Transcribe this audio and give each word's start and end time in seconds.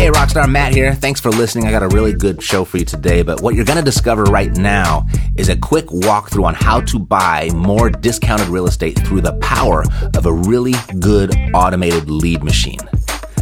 Hey, 0.00 0.08
Rockstar 0.10 0.48
Matt 0.48 0.72
here. 0.72 0.94
Thanks 0.94 1.20
for 1.20 1.30
listening. 1.30 1.66
I 1.66 1.72
got 1.72 1.82
a 1.82 1.88
really 1.88 2.12
good 2.12 2.40
show 2.40 2.64
for 2.64 2.78
you 2.78 2.84
today, 2.84 3.22
but 3.22 3.40
what 3.40 3.56
you're 3.56 3.64
going 3.64 3.78
to 3.78 3.84
discover 3.84 4.22
right 4.24 4.52
now 4.52 5.06
is 5.36 5.48
a 5.48 5.56
quick 5.56 5.86
walkthrough 5.86 6.44
on 6.44 6.54
how 6.54 6.80
to 6.82 7.00
buy 7.00 7.50
more 7.52 7.90
discounted 7.90 8.46
real 8.46 8.66
estate 8.66 8.96
through 9.00 9.22
the 9.22 9.32
power 9.38 9.82
of 10.16 10.26
a 10.26 10.32
really 10.32 10.74
good 11.00 11.34
automated 11.52 12.08
lead 12.08 12.44
machine. 12.44 12.78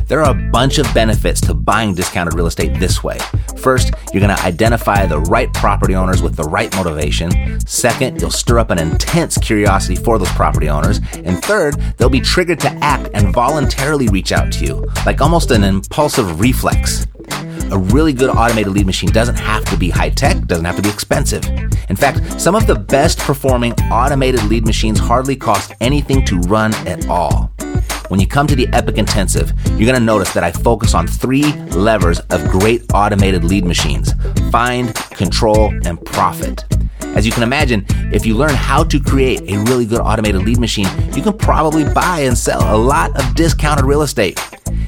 There 0.08 0.22
are 0.22 0.30
a 0.30 0.50
bunch 0.50 0.78
of 0.78 0.92
benefits 0.94 1.38
to 1.42 1.52
buying 1.52 1.94
discounted 1.94 2.32
real 2.32 2.46
estate 2.46 2.80
this 2.80 3.04
way. 3.04 3.18
First, 3.58 3.92
you're 4.10 4.22
going 4.22 4.34
to 4.34 4.42
identify 4.42 5.04
the 5.04 5.20
right 5.20 5.52
property 5.52 5.94
owners 5.94 6.22
with 6.22 6.34
the 6.34 6.44
right 6.44 6.74
motivation. 6.76 7.60
Second, 7.66 8.18
you'll 8.18 8.30
stir 8.30 8.58
up 8.58 8.70
an 8.70 8.78
intense 8.78 9.36
curiosity 9.36 9.96
for 9.96 10.18
those 10.18 10.30
property 10.30 10.70
owners. 10.70 11.00
And 11.12 11.44
third, 11.44 11.74
they'll 11.98 12.08
be 12.08 12.22
triggered 12.22 12.58
to 12.60 12.70
act 12.82 13.10
and 13.12 13.34
voluntarily 13.34 14.08
reach 14.08 14.32
out 14.32 14.50
to 14.52 14.64
you, 14.64 14.86
like 15.04 15.20
almost 15.20 15.50
an 15.50 15.62
impulsive 15.62 16.40
reflex. 16.40 17.06
A 17.70 17.78
really 17.78 18.14
good 18.14 18.30
automated 18.30 18.72
lead 18.72 18.86
machine 18.86 19.10
doesn't 19.10 19.38
have 19.38 19.62
to 19.66 19.76
be 19.76 19.90
high 19.90 20.08
tech, 20.08 20.46
doesn't 20.46 20.64
have 20.64 20.76
to 20.76 20.82
be 20.82 20.88
expensive. 20.88 21.44
In 21.90 21.96
fact, 21.96 22.40
some 22.40 22.54
of 22.54 22.66
the 22.66 22.76
best 22.76 23.18
performing 23.18 23.72
automated 23.92 24.42
lead 24.44 24.64
machines 24.64 24.98
hardly 24.98 25.36
cost 25.36 25.74
anything 25.82 26.24
to 26.24 26.38
run 26.40 26.72
at 26.86 27.06
all. 27.08 27.47
When 28.08 28.20
you 28.20 28.26
come 28.26 28.46
to 28.46 28.56
the 28.56 28.66
Epic 28.68 28.96
Intensive, 28.96 29.52
you're 29.72 29.86
going 29.86 29.94
to 29.94 30.00
notice 30.00 30.32
that 30.32 30.42
I 30.42 30.50
focus 30.50 30.94
on 30.94 31.06
three 31.06 31.52
levers 31.66 32.20
of 32.30 32.48
great 32.48 32.84
automated 32.94 33.44
lead 33.44 33.66
machines 33.66 34.14
find, 34.50 34.94
control, 34.94 35.70
and 35.86 36.02
profit. 36.06 36.64
As 37.02 37.26
you 37.26 37.32
can 37.32 37.42
imagine, 37.42 37.84
if 38.10 38.24
you 38.24 38.34
learn 38.34 38.54
how 38.54 38.82
to 38.84 38.98
create 38.98 39.42
a 39.50 39.58
really 39.64 39.84
good 39.84 40.00
automated 40.00 40.42
lead 40.42 40.58
machine, 40.58 40.88
you 41.14 41.22
can 41.22 41.36
probably 41.36 41.84
buy 41.92 42.20
and 42.20 42.36
sell 42.36 42.74
a 42.74 42.78
lot 42.78 43.14
of 43.18 43.34
discounted 43.34 43.84
real 43.84 44.00
estate. 44.00 44.40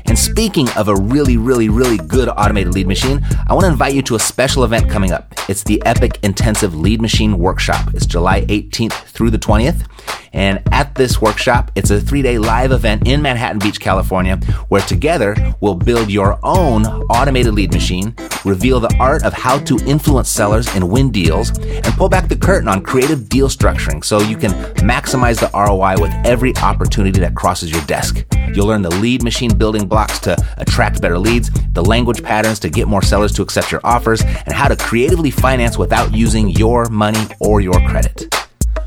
And 0.07 0.19
speaking 0.19 0.69
of 0.71 0.89
a 0.89 0.97
really, 0.97 1.37
really, 1.37 1.69
really 1.69 1.99
good 1.99 2.29
automated 2.29 2.75
lead 2.75 2.87
machine, 2.87 3.25
I 3.49 3.53
want 3.53 3.65
to 3.65 3.71
invite 3.71 3.95
you 3.95 4.03
to 4.03 4.17
a 4.17 4.19
special 4.19 4.65
event 4.65 4.89
coming 4.91 5.13
up. 5.13 5.33
It's 5.49 5.63
the 5.63 5.83
Epic 5.85 6.19
Intensive 6.23 6.75
Lead 6.75 7.01
Machine 7.03 7.39
Workshop. 7.39 7.95
It's 7.95 8.07
July 8.07 8.43
18th 8.47 8.93
through 8.93 9.31
the 9.31 9.39
20th. 9.39 9.87
And 10.33 10.63
at 10.71 10.95
this 10.95 11.21
workshop, 11.21 11.71
it's 11.75 11.91
a 11.91 12.01
three 12.01 12.23
day 12.23 12.39
live 12.39 12.73
event 12.73 13.07
in 13.07 13.21
Manhattan 13.21 13.59
Beach, 13.59 13.81
California, 13.81 14.37
where 14.69 14.83
together 14.83 15.35
we'll 15.61 15.75
build 15.75 16.11
your 16.11 16.39
own 16.43 16.87
automated 16.87 17.55
lead 17.55 17.73
machine, 17.73 18.15
reveal 18.45 18.81
the 18.81 18.95
art 19.01 19.25
of 19.25 19.33
how 19.33 19.59
to 19.59 19.77
influence 19.87 20.29
sellers 20.29 20.69
and 20.75 20.89
win 20.89 21.11
deals, 21.11 21.57
and 21.59 21.87
pull 21.95 22.09
back 22.09 22.29
the 22.29 22.37
curtain 22.37 22.69
on 22.69 22.83
creative 22.83 23.29
deal 23.29 23.49
structuring 23.49 24.05
so 24.05 24.21
you 24.21 24.37
can 24.37 24.53
maximize 24.77 25.41
the 25.41 25.51
ROI 25.53 26.01
with 26.01 26.13
every 26.27 26.57
opportunity 26.59 27.19
that 27.21 27.35
crosses 27.35 27.71
your 27.71 27.83
desk. 27.83 28.25
You'll 28.55 28.67
learn 28.67 28.83
the 28.83 28.91
lead 28.91 29.23
machine 29.23 29.57
building 29.57 29.87
blocks 29.87 30.19
to 30.21 30.37
attract 30.57 31.01
better 31.01 31.19
leads, 31.19 31.51
the 31.73 31.85
language 31.85 32.23
patterns 32.23 32.59
to 32.61 32.71
get 32.71 32.89
more 32.89 33.03
sellers 33.03 33.33
to 33.35 33.43
accept 33.43 33.71
your 33.71 33.81
offers, 33.85 34.23
and 34.23 34.53
how 34.53 34.69
to 34.69 34.77
creatively 34.77 35.31
finance 35.31 35.77
without 35.79 36.15
using 36.15 36.51
your 36.51 36.87
money 36.87 37.27
or 37.41 37.61
your 37.61 37.81
credit. 37.89 38.40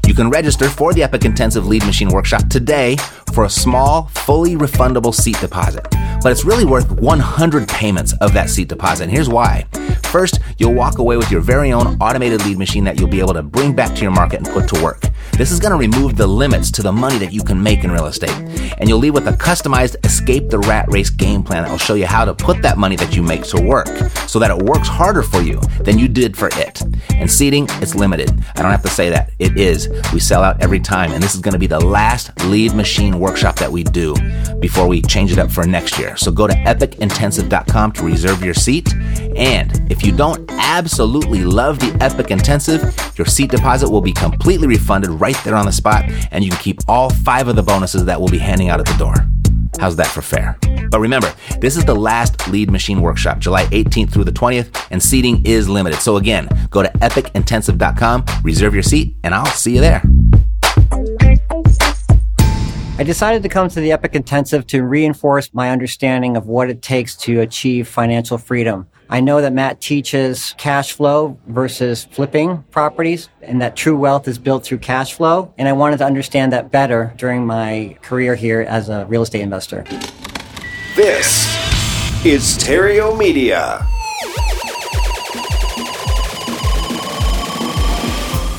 You 0.08 0.14
can 0.14 0.30
register 0.30 0.70
for 0.70 0.94
the 0.94 1.02
Epic 1.04 1.26
Intensive 1.26 1.66
Lead 1.66 1.86
Machine 1.86 2.10
Workshop 2.10 2.48
today 2.50 2.98
for 3.34 3.46
a 3.46 3.50
small, 3.50 4.04
fully 4.08 4.56
refundable 4.56 5.14
seat 5.14 5.40
deposit. 5.40 5.86
But 6.22 6.32
it's 6.32 6.46
really 6.46 6.66
worth 6.66 6.92
100 6.92 7.68
payments 7.68 8.14
of 8.22 8.34
that 8.34 8.50
seat 8.50 8.70
deposit. 8.70 9.04
And 9.04 9.12
here's 9.12 9.30
why. 9.30 9.66
First, 10.04 10.40
you'll 10.60 10.76
walk 10.76 11.00
away 11.00 11.18
with 11.18 11.32
your 11.32 11.42
very 11.42 11.72
own 11.72 11.98
automated 12.00 12.46
lead 12.46 12.60
machine 12.60 12.84
that 12.84 13.00
you'll 13.00 13.10
be 13.10 13.20
able 13.20 13.34
to 13.34 13.42
bring 13.42 13.74
back 13.74 13.96
to 13.96 14.02
your 14.04 14.12
market 14.12 14.38
and 14.38 14.48
put 14.48 14.70
to 14.70 14.84
work. 14.84 15.02
This 15.34 15.52
is 15.52 15.60
going 15.60 15.72
to 15.72 15.78
remove 15.78 16.16
the 16.16 16.28
limits 16.28 16.70
to 16.74 16.84
the 16.84 16.92
money 16.92 17.18
that 17.18 17.34
you 17.34 17.42
can 17.44 17.62
make 17.62 17.84
in 17.84 17.92
real 17.92 18.06
estate. 18.06 18.30
And 18.78 18.88
you'll 18.88 19.00
leave 19.00 19.16
with 19.16 19.28
a 19.28 19.32
customized 19.32 19.96
escape 20.06 20.50
the 20.50 20.60
rat 20.60 20.86
race 20.90 21.10
game 21.10 21.42
plan 21.42 21.64
that 21.64 21.72
will 21.72 21.80
show 21.80 21.96
you 21.96 22.06
how 22.06 22.24
to 22.26 22.36
put 22.36 22.62
that 22.62 22.78
money 22.78 22.96
that 22.98 23.16
you 23.16 23.24
make 23.24 23.42
to 23.46 23.60
work 23.60 23.88
so 24.28 24.38
that 24.38 24.52
it 24.52 24.64
works 24.64 24.88
harder 24.88 25.24
for 25.24 25.42
you 25.42 25.60
than 25.82 25.98
you 25.98 26.08
did 26.08 26.38
for 26.38 26.50
it. 26.54 26.84
And 27.16 27.32
seating, 27.32 27.66
it's 27.82 27.96
limited. 27.96 28.30
I 28.56 28.62
don't 28.62 28.70
have 28.70 28.84
to 28.84 28.90
say 28.90 29.10
that. 29.10 29.32
It 29.40 29.58
is. 29.60 29.90
We 30.14 30.20
sell 30.20 30.44
out 30.44 30.62
every 30.62 30.80
time. 30.80 31.12
And 31.12 31.24
this 31.24 31.34
is 31.34 31.42
going 31.42 31.54
to 31.54 31.60
be 31.60 31.66
the 31.66 31.80
last 31.80 32.30
lead 32.46 32.76
machine 32.76 33.18
workshop 33.24 33.56
that 33.56 33.72
we 33.72 33.84
do 33.84 34.14
before 34.60 34.88
we 34.88 35.02
change 35.02 35.32
it 35.32 35.40
up 35.40 35.50
for 35.50 35.66
next 35.66 35.98
year. 35.98 36.16
So 36.18 36.32
go 36.32 36.46
to 36.46 36.54
epicintensive.com 36.54 37.94
to 37.94 38.04
reserve 38.04 38.44
your 38.44 38.54
seat. 38.54 38.94
And 39.36 39.92
if 39.92 40.06
you 40.06 40.16
don't 40.16 40.50
absolutely 40.52 41.44
love 41.44 41.80
the 41.80 41.98
Epic 42.02 42.30
Intensive, 42.30 42.82
your 43.18 43.26
seat 43.26 43.50
deposit 43.50 43.90
will 43.90 44.02
be 44.02 44.12
completely 44.12 44.68
refunded 44.68 45.10
right 45.10 45.38
there 45.44 45.56
on 45.56 45.66
the 45.66 45.72
spot, 45.72 46.04
and 46.32 46.44
you 46.44 46.52
can 46.52 46.60
keep 46.60 46.82
all 46.88 47.10
five 47.10 47.48
of 47.48 47.56
the 47.56 47.64
bonuses 47.64 48.06
that 48.06 48.20
we'll 48.20 48.30
be 48.30 48.38
handing 48.38 48.70
out 48.70 48.80
at 48.80 48.86
the 48.86 48.98
door. 48.98 49.16
How's 49.80 49.96
that 49.96 50.08
for 50.08 50.22
fair? 50.22 50.58
But 50.92 51.00
remember, 51.00 51.34
this 51.60 51.78
is 51.78 51.86
the 51.86 51.96
last 51.96 52.48
lead 52.48 52.70
machine 52.70 53.02
workshop, 53.02 53.40
July 53.40 53.66
18th 53.66 54.12
through 54.12 54.26
the 54.26 54.32
20th, 54.32 54.88
and 54.92 55.02
seating 55.02 55.44
is 55.46 55.68
limited. 55.68 56.00
So 56.00 56.18
again, 56.18 56.48
go 56.70 56.84
to 56.84 56.90
epicintensive.com, 56.90 58.26
reserve 58.44 58.74
your 58.74 58.84
seat, 58.84 59.16
and 59.24 59.34
I'll 59.34 59.46
see 59.46 59.74
you 59.74 59.82
there. 59.82 60.04
I 62.96 63.02
decided 63.02 63.42
to 63.42 63.50
come 63.50 63.70
to 63.70 63.80
the 63.80 63.92
Epic 63.92 64.14
Intensive 64.14 64.68
to 64.68 64.84
reinforce 64.84 65.52
my 65.52 65.72
understanding 65.72 66.38
of 66.38 66.46
what 66.46 66.70
it 66.70 66.84
takes 66.84 67.16
to 67.18 67.40
achieve 67.40 67.88
financial 67.88 68.38
freedom. 68.38 68.88
I 69.10 69.20
know 69.20 69.42
that 69.42 69.52
Matt 69.52 69.82
teaches 69.82 70.54
cash 70.60 70.94
flow 70.94 71.40
versus 71.48 72.06
flipping 72.06 72.62
properties 72.70 73.30
and 73.42 73.60
that 73.64 73.76
true 73.76 73.98
wealth 73.98 74.28
is 74.28 74.38
built 74.38 74.64
through 74.64 74.78
cash 74.78 75.14
flow. 75.14 75.52
And 75.58 75.68
I 75.68 75.74
wanted 75.74 75.98
to 75.98 76.06
understand 76.06 76.54
that 76.54 76.70
better 76.70 77.16
during 77.18 77.48
my 77.48 77.98
career 78.04 78.36
here 78.36 78.62
as 78.62 78.90
a 78.90 79.08
real 79.08 79.24
estate 79.24 79.42
investor. 79.42 79.86
This 80.96 81.48
is 82.24 82.48
Stereo 82.48 83.16
Media. 83.16 83.88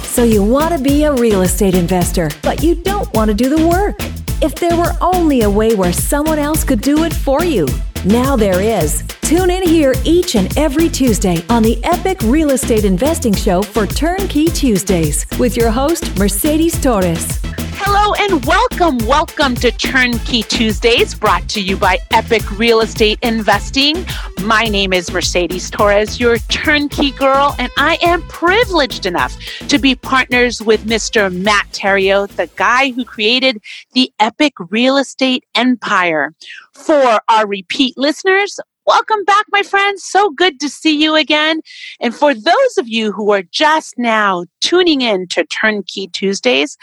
So 0.07 0.25
you 0.25 0.43
want 0.43 0.77
to 0.77 0.83
be 0.83 1.05
a 1.05 1.13
real 1.13 1.43
estate 1.43 1.77
investor, 1.77 2.31
but 2.43 2.65
you 2.65 2.75
don't 2.75 3.13
want 3.15 3.29
to 3.29 3.35
do 3.35 3.49
the 3.49 3.67
work. 3.67 3.97
If 4.45 4.55
there 4.57 4.77
were 4.77 4.93
only 5.01 5.41
a 5.41 5.49
way 5.49 5.75
where 5.75 5.91
someone 5.91 6.39
else 6.39 6.65
could 6.65 6.83
do 6.83 7.05
it 7.05 7.15
for 7.15 7.43
you. 7.43 7.67
Now 8.05 8.37
there 8.37 8.61
is. 8.61 9.03
Tune 9.23 9.49
in 9.49 9.67
here 9.67 9.95
each 10.05 10.35
and 10.35 10.55
every 10.59 10.91
Tuesday 10.91 11.43
on 11.49 11.63
the 11.63 11.83
Epic 11.83 12.21
Real 12.25 12.51
Estate 12.51 12.85
Investing 12.85 13.33
Show 13.33 13.63
for 13.63 13.87
Turnkey 13.87 14.45
Tuesdays 14.49 15.25
with 15.39 15.57
your 15.57 15.71
host, 15.71 16.19
Mercedes 16.19 16.79
Torres. 16.79 17.44
Hello 17.87 18.15
and 18.19 18.43
welcome. 18.47 18.97
Welcome 19.07 19.55
to 19.57 19.71
Turnkey 19.71 20.43
Tuesdays, 20.43 21.15
brought 21.15 21.47
to 21.51 21.61
you 21.61 21.77
by 21.77 21.99
Epic 22.13 22.59
Real 22.59 22.81
Estate 22.81 23.19
Investing. 23.23 24.07
My 24.43 24.63
name 24.63 24.95
is 24.95 25.13
Mercedes 25.13 25.69
Torres, 25.69 26.19
your 26.19 26.39
turnkey 26.49 27.11
girl, 27.11 27.55
and 27.59 27.71
I 27.77 27.99
am 28.01 28.23
privileged 28.23 29.05
enough 29.05 29.37
to 29.69 29.79
be 29.79 29.97
partners 29.97 30.63
with 30.63 30.87
Mr. 30.87 31.31
Matt 31.31 31.67
Theriault, 31.73 32.31
the 32.37 32.49
guy 32.57 32.91
who 32.93 33.05
created 33.05 33.63
the 33.93 34.11
Epic 34.19 34.55
Real 34.71 34.97
Estate 34.97 35.45
Empire. 35.55 36.33
For 36.73 37.21
our 37.29 37.47
repeat 37.47 37.99
listeners, 37.99 38.59
Welcome 38.87 39.25
back, 39.25 39.47
my 39.51 39.63
friends. 39.63 40.05
So 40.05 40.29
good 40.29 40.61
to 40.61 40.69
see 40.69 41.03
you 41.03 41.15
again. 41.15 41.63
And 42.01 42.15
for 42.15 42.35
those 42.35 42.77
of 42.77 42.87
you 42.87 43.13
who 43.13 43.33
are 43.33 43.43
just 43.43 43.95
now 43.97 44.45
tuning 44.61 45.01
in 45.01 45.27
to 45.29 45.47
Turnkey 45.47 46.09
Tuesdays, 46.09 46.77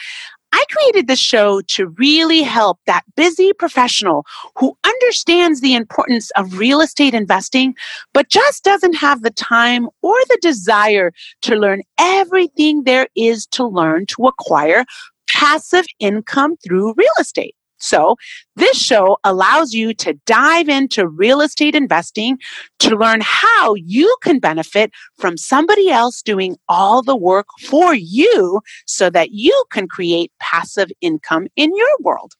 I 0.53 0.63
created 0.69 1.07
this 1.07 1.19
show 1.19 1.61
to 1.61 1.87
really 1.97 2.41
help 2.41 2.79
that 2.85 3.03
busy 3.15 3.53
professional 3.53 4.25
who 4.57 4.77
understands 4.83 5.61
the 5.61 5.75
importance 5.75 6.31
of 6.31 6.57
real 6.57 6.81
estate 6.81 7.13
investing, 7.13 7.75
but 8.13 8.29
just 8.29 8.63
doesn't 8.63 8.95
have 8.95 9.21
the 9.21 9.31
time 9.31 9.87
or 10.01 10.15
the 10.29 10.39
desire 10.41 11.13
to 11.43 11.55
learn 11.55 11.81
everything 11.97 12.83
there 12.83 13.07
is 13.15 13.45
to 13.47 13.65
learn 13.65 14.05
to 14.07 14.27
acquire 14.27 14.85
passive 15.29 15.85
income 15.99 16.57
through 16.57 16.93
real 16.97 17.07
estate. 17.19 17.55
So 17.81 18.15
this 18.55 18.77
show 18.77 19.17
allows 19.23 19.73
you 19.73 19.93
to 19.95 20.13
dive 20.25 20.69
into 20.69 21.07
real 21.07 21.41
estate 21.41 21.75
investing 21.75 22.37
to 22.79 22.95
learn 22.95 23.21
how 23.21 23.75
you 23.75 24.15
can 24.21 24.39
benefit 24.39 24.91
from 25.17 25.37
somebody 25.37 25.89
else 25.89 26.21
doing 26.21 26.57
all 26.69 27.01
the 27.01 27.17
work 27.17 27.47
for 27.61 27.93
you 27.93 28.61
so 28.85 29.09
that 29.09 29.31
you 29.31 29.63
can 29.71 29.87
create 29.87 30.31
passive 30.39 30.91
income 31.01 31.47
in 31.55 31.75
your 31.75 31.97
world. 32.01 32.33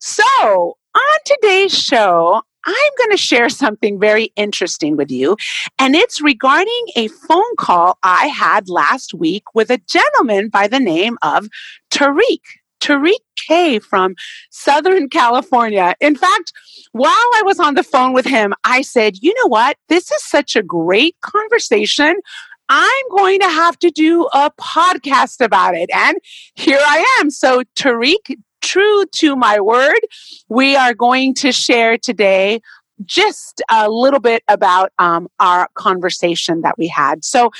So 0.00 0.76
on 0.94 1.18
today's 1.24 1.76
show, 1.76 2.42
I'm 2.66 2.92
going 2.98 3.10
to 3.10 3.16
share 3.16 3.48
something 3.48 3.98
very 3.98 4.32
interesting 4.36 4.96
with 4.96 5.10
you, 5.10 5.36
and 5.78 5.96
it's 5.96 6.20
regarding 6.20 6.86
a 6.94 7.08
phone 7.08 7.56
call 7.58 7.98
I 8.02 8.26
had 8.26 8.68
last 8.68 9.14
week 9.14 9.44
with 9.54 9.70
a 9.70 9.80
gentleman 9.88 10.50
by 10.50 10.68
the 10.68 10.80
name 10.80 11.16
of 11.22 11.48
Tariq. 11.90 12.40
Tariq 12.80 13.14
K 13.46 13.78
from 13.78 14.14
Southern 14.50 15.08
California. 15.08 15.94
In 16.00 16.16
fact, 16.16 16.52
while 16.92 17.12
I 17.12 17.42
was 17.44 17.60
on 17.60 17.74
the 17.74 17.82
phone 17.82 18.12
with 18.12 18.26
him, 18.26 18.54
I 18.64 18.82
said, 18.82 19.14
you 19.20 19.34
know 19.42 19.48
what? 19.48 19.76
This 19.88 20.10
is 20.10 20.24
such 20.24 20.56
a 20.56 20.62
great 20.62 21.16
conversation. 21.20 22.20
I'm 22.68 23.04
going 23.10 23.40
to 23.40 23.48
have 23.48 23.78
to 23.80 23.90
do 23.90 24.28
a 24.32 24.50
podcast 24.60 25.44
about 25.44 25.74
it. 25.74 25.90
And 25.92 26.18
here 26.54 26.78
I 26.80 27.18
am. 27.18 27.30
So, 27.30 27.62
Tariq, 27.76 28.36
true 28.60 29.04
to 29.06 29.34
my 29.34 29.60
word, 29.60 30.00
we 30.48 30.76
are 30.76 30.94
going 30.94 31.34
to 31.34 31.50
share 31.50 31.98
today 31.98 32.60
just 33.04 33.62
a 33.70 33.88
little 33.90 34.20
bit 34.20 34.42
about 34.48 34.92
um, 34.98 35.28
our 35.38 35.68
conversation 35.74 36.62
that 36.62 36.76
we 36.78 36.86
had. 36.88 37.24
So, 37.24 37.50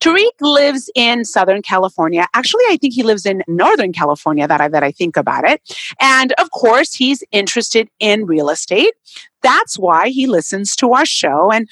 Tariq 0.00 0.32
lives 0.40 0.90
in 0.96 1.24
Southern 1.24 1.62
California. 1.62 2.26
Actually, 2.34 2.64
I 2.70 2.76
think 2.76 2.92
he 2.92 3.04
lives 3.04 3.24
in 3.24 3.44
Northern 3.46 3.92
California 3.92 4.48
that 4.48 4.60
I, 4.60 4.66
that 4.66 4.82
I 4.82 4.90
think 4.90 5.16
about 5.16 5.48
it. 5.48 5.62
And 6.00 6.32
of 6.38 6.50
course, 6.50 6.92
he's 6.92 7.22
interested 7.30 7.88
in 8.00 8.26
real 8.26 8.50
estate. 8.50 8.94
That's 9.42 9.78
why 9.78 10.08
he 10.08 10.26
listens 10.26 10.74
to 10.76 10.92
our 10.92 11.06
show. 11.06 11.52
And 11.52 11.68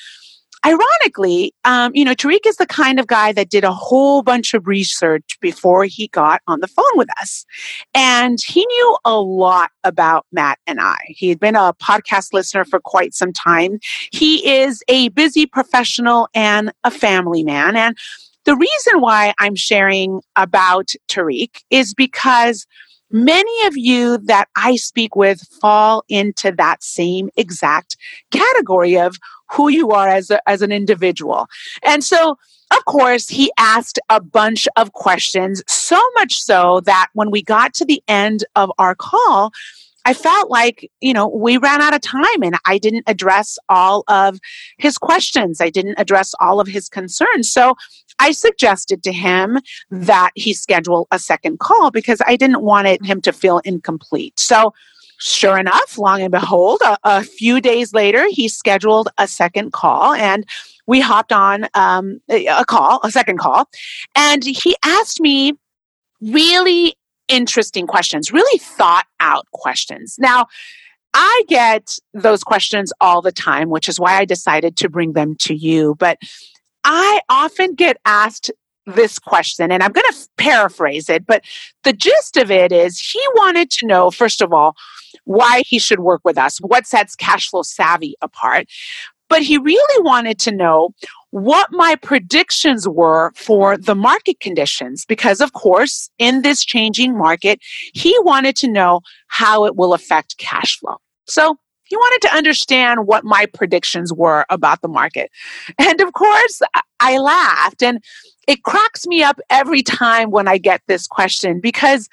ironically, 0.65 1.55
um, 1.65 1.93
you 1.95 2.05
know, 2.05 2.15
Tariq 2.15 2.41
is 2.47 2.57
the 2.57 2.67
kind 2.67 3.01
of 3.01 3.07
guy 3.07 3.33
that 3.33 3.49
did 3.49 3.65
a 3.65 3.73
whole 3.73 4.23
bunch 4.23 4.55
of 4.55 4.67
research 4.67 5.39
before 5.41 5.85
he 5.85 6.09
got 6.09 6.43
on 6.47 6.61
the 6.61 6.69
phone 6.69 6.85
with 6.95 7.09
us. 7.21 7.45
And 7.95 8.39
he 8.47 8.65
knew 8.65 8.97
a 9.05 9.19
lot 9.19 9.71
about 9.85 10.27
Matt 10.33 10.59
and 10.67 10.81
I. 10.81 10.99
He 11.07 11.29
had 11.29 11.41
been 11.41 11.57
a 11.57 11.75
podcast 11.75 12.33
listener 12.33 12.65
for 12.65 12.81
quite 12.81 13.15
some 13.15 13.33
time. 13.33 13.79
He 14.13 14.47
is 14.49 14.83
a 14.89 15.09
busy 15.11 15.47
professional 15.47 16.29
and 16.35 16.73
a 16.85 16.91
family 16.91 17.43
man. 17.43 17.77
And 17.77 17.97
the 18.45 18.57
reason 18.57 19.01
why 19.01 19.35
I'm 19.39 19.55
sharing 19.55 20.21
about 20.37 20.91
Tariq 21.09 21.63
is 21.71 21.95
because 21.95 22.67
many 23.11 23.67
of 23.67 23.77
you 23.77 24.19
that 24.19 24.49
I 24.57 24.77
speak 24.77 25.17
with 25.17 25.41
fall 25.61 26.05
into 26.09 26.53
that 26.53 26.83
same 26.83 27.31
exact 27.37 27.97
category 28.31 28.99
of 28.99 29.17
who 29.51 29.69
you 29.69 29.91
are 29.91 30.09
as, 30.09 30.31
a, 30.31 30.49
as 30.49 30.63
an 30.63 30.73
individual. 30.73 31.49
And 31.85 32.05
so, 32.05 32.39
of 32.71 32.85
course, 32.85 33.29
he 33.29 33.51
asked 33.59 33.99
a 34.09 34.21
bunch 34.21 34.69
of 34.77 34.93
questions, 34.93 35.63
so 35.67 36.01
much 36.15 36.41
so 36.41 36.81
that 36.85 37.09
when 37.15 37.31
we 37.31 37.43
got 37.43 37.75
to 37.75 37.85
the 37.85 38.03
end 38.07 38.45
of 38.55 38.71
our 38.79 38.95
call, 38.95 39.53
I 40.05 40.15
felt 40.15 40.51
like, 40.51 40.91
you 41.01 41.13
know, 41.13 41.29
we 41.29 41.59
ran 41.59 41.83
out 41.83 41.95
of 41.95 42.01
time 42.01 42.43
and 42.43 42.57
I 42.67 42.79
didn't 42.79 43.05
address 43.07 43.59
all 43.69 44.05
of 44.09 44.39
his 44.79 44.97
questions. 44.97 45.61
I 45.61 45.71
didn't 45.71 45.97
address 45.99 46.33
all 46.41 46.61
of 46.61 46.67
his 46.67 46.89
concerns. 46.89 47.53
So 47.53 47.75
I 48.19 48.33
suggested 48.33 49.03
to 49.05 49.13
him 49.13 49.59
that 49.91 50.31
he 50.35 50.55
schedule 50.55 51.07
a 51.11 51.19
second 51.19 51.59
call 51.59 51.91
because 51.91 52.21
I 52.27 52.37
didn't 52.37 52.63
want 52.63 52.87
it, 52.87 53.05
him 53.05 53.21
to 53.23 53.33
feel 53.33 53.59
incomplete. 53.59 54.39
So 54.41 54.73
sure 55.19 55.59
enough, 55.59 55.99
long 55.99 56.23
and 56.23 56.33
behold, 56.33 56.81
a, 56.83 56.99
a, 57.05 57.23
few 57.23 57.61
days 57.61 57.93
later, 57.93 58.27
he 58.31 58.49
scheduled 58.49 59.09
a 59.19 59.29
second 59.29 59.73
call 59.73 60.15
and 60.15 60.47
we 60.87 61.01
hopped 61.01 61.33
on 61.33 61.69
um, 61.75 62.21
a 62.29 62.65
call, 62.65 63.01
a 63.05 63.11
second 63.11 63.39
call. 63.39 63.69
And 64.17 64.45
he 64.45 64.77
asked 64.83 65.21
me 65.21 65.53
really 66.21 66.95
interesting 67.31 67.87
questions, 67.87 68.33
really 68.33 68.59
thought 68.59 69.07
out 69.21 69.47
questions. 69.53 70.17
Now, 70.19 70.47
I 71.15 71.43
get 71.49 71.97
those 72.13 72.45
questions 72.45 72.93
all 73.01 73.23
the 73.23 73.33
time, 73.33 73.71
which 73.71 73.89
is 73.89 73.99
why 73.99 74.19
I 74.19 74.25
decided 74.25 74.77
to 74.79 74.89
bring 74.89 75.15
them 75.15 75.37
to 75.41 75.55
you. 75.55 75.97
But 75.99 76.19
I 76.85 77.21
often 77.29 77.75
get 77.75 77.97
asked 78.05 78.51
this 78.87 79.19
question, 79.19 79.71
and 79.71 79.83
I'm 79.83 79.93
going 79.93 80.07
to 80.11 80.29
paraphrase 80.37 81.09
it, 81.09 81.27
but 81.27 81.45
the 81.85 81.93
gist 81.93 82.37
of 82.37 82.51
it 82.51 82.73
is 82.73 82.99
he 82.99 83.23
wanted 83.35 83.71
to 83.73 83.87
know, 83.87 84.11
first 84.11 84.41
of 84.41 84.53
all, 84.53 84.75
why 85.25 85.63
he 85.67 85.79
should 85.79 86.01
work 86.01 86.23
with 86.25 86.39
us, 86.39 86.59
what 86.59 86.87
sets 86.87 87.15
cash 87.15 87.51
flow 87.51 87.63
savvy 87.63 88.17
apart. 88.21 88.67
But 89.31 89.43
he 89.43 89.57
really 89.57 90.03
wanted 90.03 90.39
to 90.41 90.53
know 90.53 90.91
what 91.31 91.69
my 91.73 91.95
predictions 91.95 92.87
were 92.87 93.33
for 93.37 93.79
the 93.79 93.95
market 93.95 94.41
conditions, 94.41 95.07
because 95.07 95.41
of 95.41 95.55
course, 95.55 96.11
in 96.19 96.43
this 96.43 96.65
changing 96.65 97.17
market, 97.17 97.61
he 97.95 98.15
wanted 98.21 98.57
to 98.57 98.69
know 98.69 99.01
how 99.29 99.65
it 99.65 99.77
will 99.77 99.95
affect 99.95 100.37
cash 100.37 100.79
flow. 100.79 100.97
So 101.27 101.57
he 101.85 101.97
wanted 101.97 102.29
to 102.29 102.37
understand 102.37 103.07
what 103.07 103.25
my 103.25 103.47
predictions 103.47 104.13
were 104.13 104.45
about 104.49 104.81
the 104.81 104.89
market. 104.89 105.31
And 105.79 106.01
of 106.01 106.13
course, 106.13 106.61
I 107.01 107.19
laughed 107.19 107.83
and 107.83 108.03
it 108.47 108.63
cracks 108.63 109.07
me 109.07 109.23
up 109.23 109.41
every 109.51 109.83
time 109.83 110.31
when 110.31 110.47
I 110.49 110.59
get 110.59 110.83
this 110.87 111.07
question 111.07 111.61
because 111.61 112.09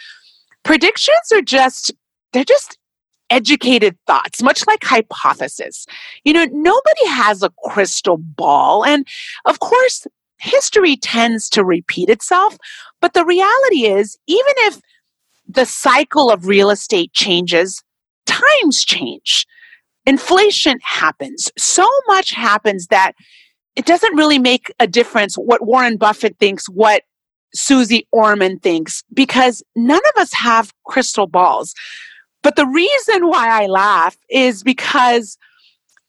predictions 0.63 1.31
are 1.33 1.41
just, 1.41 1.93
they're 2.33 2.43
just 2.43 2.77
educated 3.29 3.97
thoughts, 4.07 4.41
much 4.41 4.65
like 4.67 4.83
hypothesis. 4.83 5.85
You 6.23 6.33
know, 6.33 6.45
nobody 6.45 7.07
has 7.07 7.43
a 7.43 7.51
crystal 7.65 8.17
ball. 8.17 8.85
And 8.85 9.07
of 9.45 9.59
course, 9.59 10.07
history 10.39 10.97
tends 10.97 11.49
to 11.49 11.63
repeat 11.63 12.09
itself. 12.09 12.57
But 13.01 13.13
the 13.13 13.25
reality 13.25 13.85
is, 13.85 14.17
even 14.27 14.53
if 14.59 14.79
the 15.47 15.65
cycle 15.65 16.29
of 16.29 16.47
real 16.47 16.69
estate 16.69 17.13
changes, 17.13 17.83
times 18.25 18.83
change. 18.83 19.45
Inflation 20.05 20.77
happens. 20.83 21.49
So 21.57 21.87
much 22.07 22.31
happens 22.31 22.87
that 22.87 23.13
it 23.75 23.85
doesn't 23.85 24.15
really 24.15 24.39
make 24.39 24.73
a 24.79 24.87
difference 24.87 25.35
what 25.35 25.65
Warren 25.65 25.97
Buffett 25.97 26.37
thinks, 26.39 26.67
what 26.67 27.03
Susie 27.53 28.07
Orman 28.11 28.59
thinks, 28.59 29.03
because 29.13 29.63
none 29.75 30.01
of 30.15 30.21
us 30.21 30.33
have 30.33 30.73
crystal 30.85 31.27
balls. 31.27 31.73
But 32.43 32.55
the 32.55 32.67
reason 32.67 33.27
why 33.27 33.63
I 33.63 33.67
laugh 33.67 34.17
is 34.29 34.63
because 34.63 35.37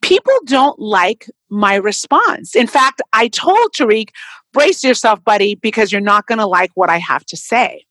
people 0.03 0.35
don't 0.45 0.79
like 0.79 1.29
my 1.51 1.75
response. 1.75 2.55
In 2.55 2.67
fact, 2.67 3.03
I 3.13 3.29
told 3.29 3.73
Tariq, 3.73 4.11
brace 4.53 4.85
yourself, 4.85 5.23
buddy, 5.25 5.55
because 5.57 5.91
you're 5.91 6.01
not 6.01 6.27
going 6.27 6.39
to 6.39 6.47
like 6.47 6.71
what 6.75 6.91
I 6.91 6.99
have 6.99 7.25
to 7.27 7.37
say. 7.37 7.85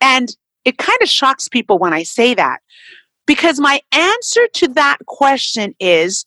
And 0.00 0.36
it 0.64 0.78
kind 0.78 0.98
of 1.02 1.08
shocks 1.08 1.48
people 1.48 1.78
when 1.78 1.92
I 1.92 2.02
say 2.02 2.34
that 2.34 2.60
because 3.26 3.58
my 3.58 3.80
answer 3.92 4.46
to 4.54 4.68
that 4.68 4.98
question 5.06 5.74
is 5.80 6.24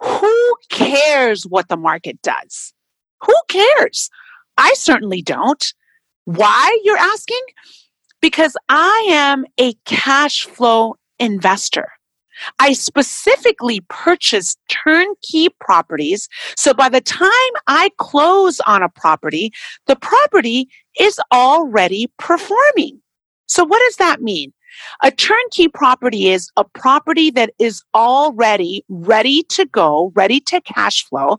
who 0.00 0.56
cares 0.68 1.44
what 1.44 1.68
the 1.68 1.76
market 1.76 2.20
does? 2.22 2.72
Who 3.22 3.34
cares? 3.48 4.10
I 4.58 4.74
certainly 4.74 5.22
don't. 5.22 5.72
Why, 6.24 6.78
you're 6.82 6.98
asking? 6.98 7.40
Because 8.20 8.56
I 8.68 9.06
am 9.10 9.44
a 9.58 9.74
cash 9.84 10.44
flow 10.44 10.96
investor. 11.18 11.88
I 12.58 12.72
specifically 12.72 13.80
purchase 13.88 14.56
turnkey 14.68 15.48
properties. 15.60 16.28
So 16.56 16.74
by 16.74 16.88
the 16.88 17.00
time 17.00 17.30
I 17.66 17.90
close 17.98 18.60
on 18.60 18.82
a 18.82 18.88
property, 18.88 19.52
the 19.86 19.96
property 19.96 20.68
is 20.98 21.18
already 21.32 22.12
performing. 22.18 23.00
So 23.46 23.64
what 23.64 23.80
does 23.86 23.96
that 23.96 24.20
mean? 24.20 24.52
A 25.02 25.10
turnkey 25.10 25.68
property 25.68 26.28
is 26.28 26.50
a 26.56 26.64
property 26.64 27.30
that 27.30 27.50
is 27.58 27.82
already 27.94 28.84
ready 28.88 29.42
to 29.44 29.64
go, 29.64 30.12
ready 30.14 30.40
to 30.40 30.60
cash 30.60 31.04
flow. 31.06 31.38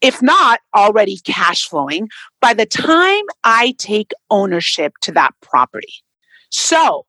If 0.00 0.22
not 0.22 0.60
already 0.76 1.18
cash 1.24 1.66
flowing 1.66 2.08
by 2.40 2.54
the 2.54 2.66
time 2.66 3.24
I 3.42 3.74
take 3.78 4.12
ownership 4.30 4.92
to 5.02 5.12
that 5.12 5.32
property. 5.40 5.94
So 6.50 7.06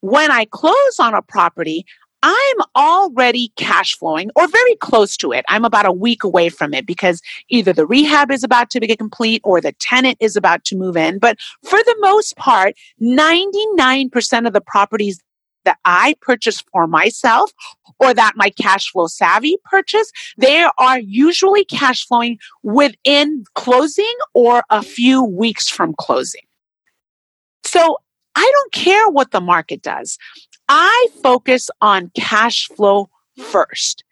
when 0.00 0.30
I 0.30 0.46
close 0.46 0.98
on 0.98 1.14
a 1.14 1.22
property, 1.22 1.84
I'm 2.22 2.56
already 2.76 3.52
cash 3.56 3.96
flowing 3.96 4.30
or 4.36 4.46
very 4.46 4.76
close 4.76 5.16
to 5.18 5.32
it. 5.32 5.44
I'm 5.48 5.64
about 5.64 5.86
a 5.86 5.92
week 5.92 6.22
away 6.22 6.50
from 6.50 6.74
it 6.74 6.86
because 6.86 7.22
either 7.48 7.72
the 7.72 7.86
rehab 7.86 8.30
is 8.30 8.44
about 8.44 8.68
to 8.70 8.80
be 8.80 8.94
complete 8.94 9.40
or 9.42 9.60
the 9.60 9.72
tenant 9.72 10.18
is 10.20 10.36
about 10.36 10.64
to 10.64 10.76
move 10.76 10.96
in. 10.96 11.18
But 11.18 11.38
for 11.64 11.78
the 11.78 11.96
most 12.00 12.36
part, 12.36 12.74
99% 13.00 14.46
of 14.46 14.52
the 14.52 14.60
properties 14.60 15.22
that 15.64 15.78
I 15.84 16.14
purchase 16.20 16.62
for 16.72 16.86
myself 16.86 17.52
or 17.98 18.14
that 18.14 18.32
my 18.36 18.50
cash 18.50 18.90
flow 18.90 19.06
savvy 19.06 19.58
purchase, 19.64 20.10
they 20.38 20.66
are 20.78 20.98
usually 20.98 21.64
cash 21.64 22.06
flowing 22.06 22.38
within 22.62 23.44
closing 23.54 24.14
or 24.34 24.62
a 24.70 24.82
few 24.82 25.22
weeks 25.22 25.68
from 25.68 25.94
closing. 25.98 26.42
So 27.64 27.98
I 28.34 28.50
don't 28.54 28.72
care 28.72 29.08
what 29.08 29.30
the 29.30 29.40
market 29.40 29.82
does. 29.82 30.18
I 30.68 31.08
focus 31.22 31.70
on 31.80 32.10
cash 32.14 32.68
flow 32.68 33.10
first. 33.38 34.04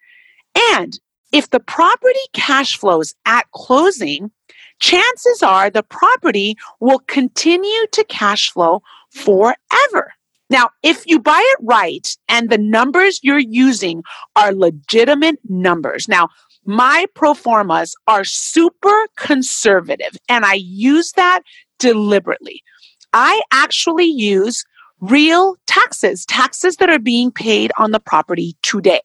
And 0.73 0.99
if 1.31 1.49
the 1.49 1.59
property 1.59 2.19
cash 2.33 2.77
flows 2.77 3.13
at 3.25 3.49
closing, 3.51 4.31
chances 4.79 5.43
are 5.43 5.69
the 5.69 5.83
property 5.83 6.55
will 6.79 6.99
continue 6.99 7.85
to 7.91 8.03
cash 8.05 8.51
flow 8.51 8.81
forever. 9.11 10.13
Now, 10.49 10.69
if 10.81 11.05
you 11.05 11.19
buy 11.19 11.41
it 11.53 11.59
right 11.61 12.15
and 12.27 12.49
the 12.49 12.57
numbers 12.57 13.19
you're 13.21 13.37
using 13.37 14.03
are 14.35 14.51
legitimate 14.51 15.37
numbers. 15.47 16.07
Now, 16.07 16.29
my 16.65 17.05
pro 17.13 17.33
formas 17.33 17.95
are 18.07 18.23
super 18.23 19.07
conservative 19.15 20.17
and 20.27 20.45
I 20.45 20.55
use 20.55 21.11
that 21.13 21.41
deliberately. 21.77 22.63
I 23.13 23.41
actually 23.51 24.05
use 24.05 24.63
real 25.01 25.55
taxes, 25.65 26.25
taxes 26.25 26.77
that 26.77 26.89
are 26.89 26.99
being 26.99 27.31
paid 27.31 27.71
on 27.77 27.91
the 27.91 27.99
property 27.99 28.55
today. 28.61 29.01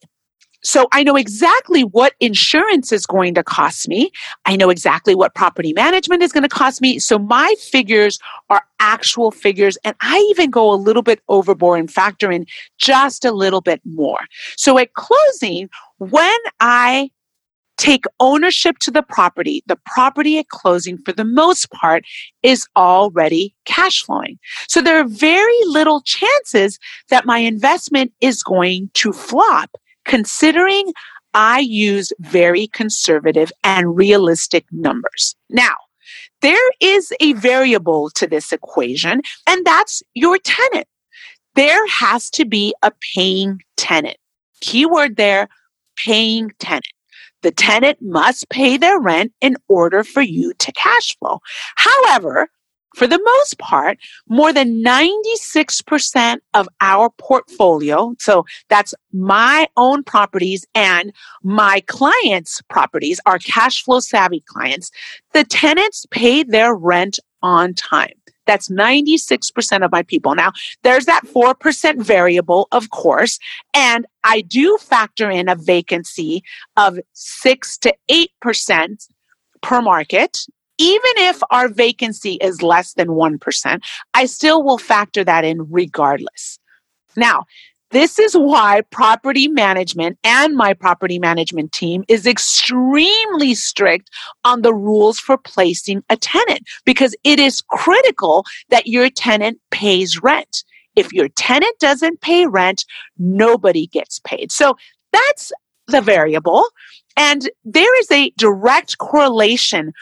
So 0.65 0.87
I 0.91 1.03
know 1.03 1.15
exactly 1.15 1.83
what 1.83 2.13
insurance 2.19 2.91
is 2.91 3.05
going 3.05 3.35
to 3.35 3.43
cost 3.43 3.87
me. 3.87 4.09
I 4.45 4.55
know 4.55 4.71
exactly 4.71 5.13
what 5.13 5.35
property 5.35 5.73
management 5.73 6.23
is 6.23 6.31
going 6.31 6.41
to 6.41 6.49
cost 6.49 6.81
me. 6.81 6.97
So 6.97 7.19
my 7.19 7.53
figures 7.59 8.17
are 8.49 8.63
actual 8.79 9.29
figures. 9.29 9.77
And 9.83 9.95
I 10.01 10.17
even 10.31 10.49
go 10.49 10.73
a 10.73 10.75
little 10.75 11.03
bit 11.03 11.21
overboard 11.29 11.79
and 11.79 11.91
factor 11.91 12.31
in 12.31 12.47
just 12.79 13.25
a 13.25 13.31
little 13.31 13.61
bit 13.61 13.79
more. 13.85 14.21
So 14.57 14.79
at 14.79 14.91
closing, 14.95 15.69
when 15.99 16.37
I 16.59 17.11
take 17.77 18.05
ownership 18.19 18.77
to 18.79 18.91
the 18.91 19.03
property, 19.03 19.63
the 19.67 19.79
property 19.85 20.39
at 20.39 20.49
closing 20.49 20.97
for 20.99 21.11
the 21.11 21.25
most 21.25 21.69
part 21.71 22.03
is 22.43 22.67
already 22.75 23.53
cash 23.65 24.03
flowing. 24.03 24.37
So 24.67 24.81
there 24.81 24.99
are 24.99 25.07
very 25.07 25.57
little 25.65 26.01
chances 26.01 26.79
that 27.09 27.25
my 27.25 27.39
investment 27.39 28.13
is 28.21 28.43
going 28.43 28.89
to 28.95 29.11
flop 29.11 29.71
considering 30.05 30.93
I 31.33 31.59
use 31.59 32.13
very 32.19 32.67
conservative 32.67 33.51
and 33.63 33.97
realistic 33.97 34.65
numbers. 34.71 35.35
Now, 35.49 35.75
there 36.41 36.71
is 36.79 37.11
a 37.19 37.33
variable 37.33 38.09
to 38.11 38.27
this 38.27 38.53
equation, 38.53 39.21
and 39.47 39.65
that's 39.65 40.01
your 40.13 40.37
tenant. 40.37 40.87
There 41.55 41.87
has 41.87 42.29
to 42.31 42.45
be 42.45 42.73
a 42.83 42.91
paying 43.15 43.61
tenant. 43.75 44.17
Keyword 44.61 45.17
there, 45.17 45.49
paying 45.97 46.51
tenant. 46.59 46.85
The 47.45 47.51
tenant 47.51 47.99
must 48.01 48.49
pay 48.49 48.75
their 48.75 48.99
rent 48.99 49.31
in 49.39 49.55
order 49.67 50.03
for 50.03 50.23
you 50.23 50.55
to 50.55 50.71
cash 50.71 51.15
flow. 51.19 51.41
However, 51.75 52.49
for 52.95 53.05
the 53.05 53.21
most 53.23 53.59
part, 53.59 53.99
more 54.27 54.51
than 54.51 54.83
96% 54.83 56.37
of 56.55 56.67
our 56.81 57.11
portfolio, 57.19 58.15
so 58.17 58.45
that's 58.67 58.95
my 59.13 59.67
own 59.77 60.03
properties 60.03 60.65
and 60.73 61.13
my 61.43 61.83
clients' 61.85 62.63
properties, 62.67 63.19
our 63.27 63.37
cash 63.37 63.83
flow 63.83 63.99
savvy 63.99 64.43
clients, 64.47 64.89
the 65.33 65.43
tenants 65.43 66.07
pay 66.09 66.41
their 66.41 66.73
rent 66.73 67.19
on 67.43 67.75
time. 67.75 68.15
That's 68.45 68.69
96% 68.69 69.83
of 69.83 69.91
my 69.91 70.03
people. 70.03 70.35
Now, 70.35 70.51
there's 70.83 71.05
that 71.05 71.23
4% 71.25 72.01
variable, 72.01 72.67
of 72.71 72.89
course, 72.89 73.39
and 73.73 74.05
I 74.23 74.41
do 74.41 74.77
factor 74.79 75.29
in 75.29 75.49
a 75.49 75.55
vacancy 75.55 76.43
of 76.77 76.99
6 77.13 77.77
to 77.79 77.95
8% 78.09 79.07
per 79.61 79.81
market 79.81 80.45
even 80.77 81.11
if 81.17 81.41
our 81.51 81.67
vacancy 81.67 82.33
is 82.41 82.61
less 82.61 82.93
than 82.93 83.07
1%, 83.07 83.79
I 84.13 84.25
still 84.25 84.63
will 84.63 84.77
factor 84.77 85.23
that 85.23 85.45
in 85.45 85.71
regardless. 85.71 86.59
Now, 87.15 87.45
this 87.95 88.19
is 88.19 88.35
why 88.35 88.81
property 88.91 89.47
management 89.47 90.17
and 90.25 90.55
my 90.55 90.73
property 90.73 91.17
management 91.17 91.71
team 91.71 92.03
is 92.09 92.27
extremely 92.27 93.53
strict 93.53 94.09
on 94.43 94.63
the 94.63 94.73
rules 94.73 95.17
for 95.17 95.37
placing 95.37 96.03
a 96.09 96.17
tenant 96.17 96.67
because 96.83 97.15
it 97.23 97.39
is 97.39 97.61
critical 97.61 98.43
that 98.69 98.87
your 98.87 99.09
tenant 99.09 99.59
pays 99.71 100.21
rent. 100.21 100.65
If 100.97 101.13
your 101.13 101.29
tenant 101.29 101.79
doesn't 101.79 102.19
pay 102.19 102.45
rent, 102.45 102.83
nobody 103.17 103.87
gets 103.87 104.19
paid. 104.19 104.51
So 104.51 104.75
that's 105.13 105.53
the 105.87 106.01
variable. 106.01 106.65
And 107.15 107.49
there 107.63 107.99
is 108.01 108.11
a 108.11 108.31
direct 108.37 108.97
correlation 108.97 109.93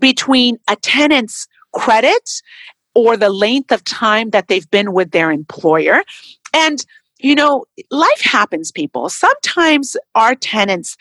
between 0.00 0.56
a 0.68 0.76
tenant's 0.76 1.46
credit 1.74 2.40
or 2.94 3.16
the 3.16 3.30
length 3.30 3.72
of 3.72 3.84
time 3.84 4.30
that 4.30 4.48
they've 4.48 4.70
been 4.70 4.92
with 4.92 5.10
their 5.10 5.30
employer. 5.30 6.02
And, 6.54 6.84
you 7.22 7.34
know, 7.34 7.64
life 7.90 8.20
happens, 8.20 8.72
people. 8.72 9.08
Sometimes 9.08 9.96
our 10.14 10.34
tenants, 10.34 10.96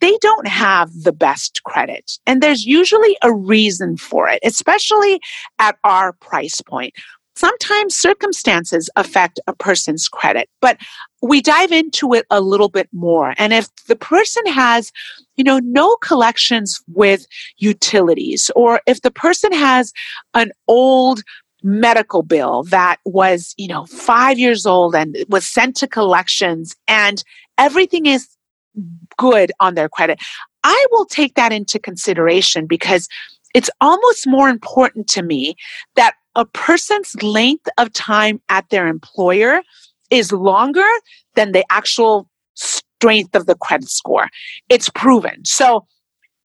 they 0.00 0.16
don't 0.20 0.48
have 0.48 0.90
the 1.02 1.12
best 1.12 1.62
credit. 1.64 2.18
And 2.26 2.42
there's 2.42 2.64
usually 2.64 3.16
a 3.22 3.32
reason 3.32 3.96
for 3.96 4.28
it, 4.28 4.40
especially 4.42 5.20
at 5.58 5.76
our 5.84 6.14
price 6.14 6.60
point. 6.60 6.94
Sometimes 7.36 7.94
circumstances 7.94 8.88
affect 8.96 9.38
a 9.46 9.52
person's 9.52 10.08
credit, 10.08 10.48
but 10.62 10.78
we 11.20 11.42
dive 11.42 11.70
into 11.70 12.14
it 12.14 12.24
a 12.30 12.40
little 12.40 12.70
bit 12.70 12.88
more. 12.92 13.34
And 13.36 13.52
if 13.52 13.68
the 13.88 13.96
person 13.96 14.46
has, 14.46 14.90
you 15.36 15.44
know, 15.44 15.58
no 15.62 15.96
collections 15.96 16.80
with 16.94 17.26
utilities, 17.58 18.50
or 18.56 18.80
if 18.86 19.02
the 19.02 19.10
person 19.10 19.52
has 19.52 19.92
an 20.32 20.50
old 20.66 21.22
medical 21.62 22.22
bill 22.22 22.62
that 22.64 22.98
was, 23.04 23.54
you 23.56 23.68
know, 23.68 23.86
five 23.86 24.38
years 24.38 24.66
old 24.66 24.94
and 24.94 25.16
was 25.28 25.46
sent 25.46 25.76
to 25.76 25.86
collections 25.86 26.74
and 26.86 27.24
everything 27.58 28.06
is 28.06 28.28
good 29.16 29.52
on 29.60 29.74
their 29.74 29.88
credit, 29.88 30.18
I 30.62 30.86
will 30.90 31.06
take 31.06 31.34
that 31.34 31.52
into 31.52 31.78
consideration 31.78 32.66
because 32.66 33.08
it's 33.54 33.70
almost 33.80 34.26
more 34.26 34.48
important 34.48 35.08
to 35.08 35.22
me 35.22 35.56
that 35.94 36.14
a 36.34 36.44
person's 36.44 37.14
length 37.22 37.68
of 37.78 37.92
time 37.92 38.40
at 38.48 38.68
their 38.68 38.86
employer 38.86 39.62
is 40.10 40.32
longer 40.32 40.86
than 41.34 41.52
the 41.52 41.64
actual 41.70 42.28
strength 42.54 43.34
of 43.34 43.46
the 43.46 43.54
credit 43.56 43.88
score. 43.88 44.28
It's 44.68 44.90
proven. 44.90 45.44
So 45.44 45.86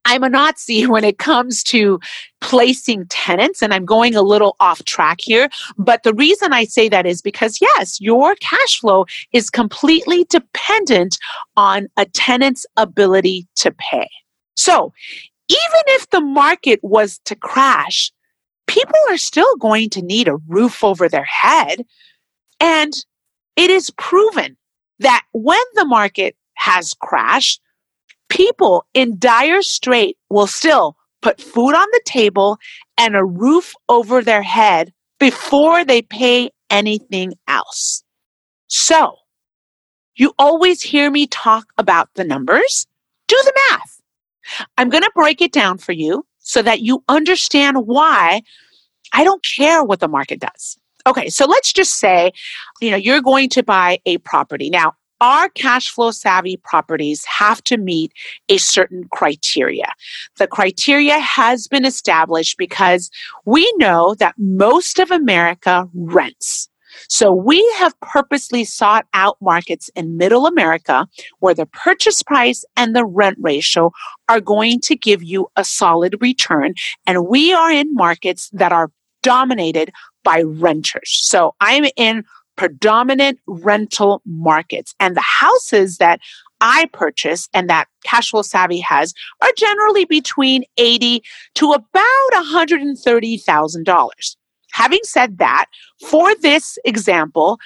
I'm 0.06 0.24
a 0.24 0.30
Nazi 0.30 0.86
when 0.88 1.04
it 1.04 1.18
comes 1.18 1.64
to 1.66 2.00
placing 2.40 3.06
tenants, 3.08 3.62
and 3.62 3.74
I'm 3.74 3.86
going 3.86 4.16
a 4.16 4.22
little 4.22 4.56
off 4.60 4.84
track 4.86 5.20
here. 5.22 5.50
But 5.78 6.04
the 6.04 6.14
reason 6.14 6.54
I 6.54 6.66
say 6.66 6.90
that 6.90 7.06
is 7.06 7.22
because, 7.22 7.60
yes, 7.62 8.02
your 8.02 8.36
cash 8.36 8.80
flow 8.80 9.06
is 9.32 9.50
completely 9.50 10.26
dependent 10.26 11.18
on 11.56 11.88
a 11.98 12.06
tenant's 12.06 12.66
ability 12.78 13.48
to 13.58 13.72
pay. 13.72 14.10
So 14.56 14.92
even 15.50 15.84
if 15.88 16.10
the 16.10 16.22
market 16.22 16.80
was 16.82 17.20
to 17.26 17.36
crash, 17.36 18.12
people 18.68 18.96
are 19.10 19.18
still 19.18 19.56
going 19.58 19.90
to 19.92 20.02
need 20.02 20.28
a 20.28 20.38
roof 20.48 20.84
over 20.84 21.10
their 21.10 21.26
head. 21.26 21.86
And 22.60 22.94
it 23.56 23.70
is 23.70 23.90
proven 23.92 24.56
that 25.00 25.26
when 25.34 25.60
the 25.74 25.86
market 25.86 26.36
has 26.56 26.94
crashed, 27.02 27.60
people 28.32 28.86
in 28.94 29.20
dire 29.20 29.62
strait 29.62 30.18
will 30.30 30.48
still 30.48 30.96
put 31.22 31.40
food 31.40 31.76
on 31.76 31.88
the 31.92 32.02
table 32.06 32.58
and 32.98 33.16
a 33.16 33.24
roof 33.24 33.74
over 33.90 34.24
their 34.24 34.42
head 34.42 34.92
before 35.20 35.84
they 35.84 36.02
pay 36.02 36.50
anything 36.70 37.34
else. 37.48 38.04
So, 38.68 39.18
you 40.16 40.34
always 40.40 40.82
hear 40.82 41.12
me 41.12 41.28
talk 41.28 41.68
about 41.78 42.10
the 42.16 42.24
numbers. 42.24 42.88
Do 43.28 43.38
the 43.44 43.54
math. 43.70 44.02
I'm 44.78 44.90
going 44.90 45.04
to 45.04 45.12
break 45.14 45.42
it 45.42 45.52
down 45.52 45.78
for 45.78 45.92
you 45.92 46.26
so 46.40 46.62
that 46.62 46.82
you 46.82 47.04
understand 47.08 47.86
why 47.86 48.42
I 49.14 49.24
don't 49.24 49.46
care 49.58 49.84
what 49.84 50.00
the 50.00 50.08
market 50.08 50.40
does. 50.40 50.78
Okay, 51.06 51.30
so 51.30 51.46
let's 51.46 51.74
just 51.74 52.00
say, 52.00 52.32
you 52.80 52.92
know, 52.92 52.98
you're 52.98 53.22
going 53.22 53.50
to 53.50 53.64
buy 53.64 54.00
a 54.06 54.20
property. 54.20 54.70
Now, 54.70 54.94
our 55.22 55.50
cash 55.50 55.90
flow 55.90 56.12
savvy 56.12 56.58
properties 56.58 57.24
have 57.26 57.64
to 57.64 57.78
meet 57.78 58.12
a 58.50 58.58
certain 58.58 59.08
criteria. 59.12 59.88
The 60.38 60.48
criteria 60.48 61.20
has 61.20 61.68
been 61.68 61.86
established 61.86 62.58
because 62.58 63.10
we 63.46 63.72
know 63.78 64.16
that 64.16 64.36
most 64.38 65.00
of 65.00 65.12
America 65.12 65.88
rents. 65.94 66.68
So 67.08 67.32
we 67.32 67.66
have 67.78 67.98
purposely 68.02 68.66
sought 68.66 69.06
out 69.14 69.38
markets 69.40 69.90
in 69.96 70.18
middle 70.18 70.46
America 70.46 71.08
where 71.40 71.54
the 71.54 71.68
purchase 71.68 72.22
price 72.22 72.66
and 72.76 72.94
the 72.94 73.06
rent 73.06 73.38
ratio 73.40 73.92
are 74.28 74.42
going 74.42 74.82
to 74.82 74.96
give 74.96 75.24
you 75.24 75.48
a 75.56 75.64
solid 75.64 76.18
return. 76.20 76.74
And 77.08 77.28
we 77.28 77.54
are 77.54 77.72
in 77.72 77.94
markets 77.94 78.50
that 78.54 78.74
are 78.74 78.92
dominated 79.24 79.92
by 80.24 80.42
renters. 80.42 81.20
So 81.22 81.56
I'm 81.62 81.86
in 81.96 82.24
predominant 82.56 83.40
rental 83.48 84.22
markets 84.26 84.96
and 85.00 85.16
the 85.16 85.22
houses 85.22 85.98
that 85.98 86.20
I 86.62 86.88
purchase 86.94 87.50
and 87.54 87.70
that 87.70 87.90
Cashflow 88.06 88.46
Savvy 88.46 88.80
has 88.80 89.14
are 89.42 89.52
generally 89.58 90.06
between 90.06 90.64
80 90.78 91.22
to 91.56 91.72
about 91.72 92.32
$130,000. 92.34 94.36
Having 94.74 95.00
said 95.04 95.40
that, 95.40 95.66
for 96.08 96.34
this 96.36 96.78
example, 96.86 97.60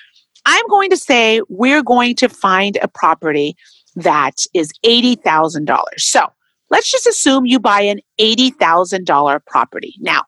I'm 0.46 0.66
going 0.70 0.90
to 0.92 0.98
say 0.98 1.42
we're 1.50 1.84
going 1.84 2.16
to 2.16 2.30
find 2.30 2.78
a 2.82 2.88
property 2.88 3.58
that 3.96 4.46
is 4.54 4.72
$80,000. 4.86 5.84
So 5.98 6.28
let's 6.70 6.92
just 6.92 7.08
assume 7.08 7.46
you 7.46 7.60
buy 7.60 7.82
an 7.82 8.00
$80,000 8.20 9.46
property. 9.46 9.96
Now, 10.00 10.24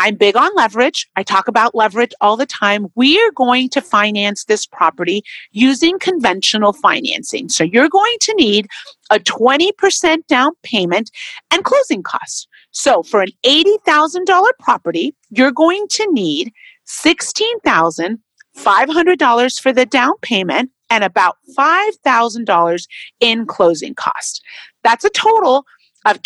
I'm 0.00 0.14
big 0.14 0.36
on 0.36 0.54
leverage. 0.54 1.08
I 1.16 1.24
talk 1.24 1.48
about 1.48 1.74
leverage 1.74 2.12
all 2.20 2.36
the 2.36 2.46
time. 2.46 2.86
We 2.94 3.20
are 3.20 3.32
going 3.32 3.68
to 3.70 3.80
finance 3.80 4.44
this 4.44 4.64
property 4.64 5.24
using 5.50 5.98
conventional 5.98 6.72
financing. 6.72 7.48
So 7.48 7.64
you're 7.64 7.88
going 7.88 8.16
to 8.20 8.32
need 8.34 8.68
a 9.10 9.18
20% 9.18 10.24
down 10.28 10.52
payment 10.62 11.10
and 11.50 11.64
closing 11.64 12.04
costs. 12.04 12.46
So 12.70 13.02
for 13.02 13.22
an 13.22 13.30
$80,000 13.44 14.44
property, 14.60 15.16
you're 15.30 15.50
going 15.50 15.88
to 15.90 16.06
need 16.12 16.52
$16,500 16.86 19.60
for 19.60 19.72
the 19.72 19.84
down 19.84 20.12
payment 20.22 20.70
and 20.90 21.02
about 21.02 21.38
$5,000 21.58 22.86
in 23.18 23.46
closing 23.46 23.96
costs. 23.96 24.40
That's 24.84 25.04
a 25.04 25.10
total 25.10 25.64
of 26.06 26.22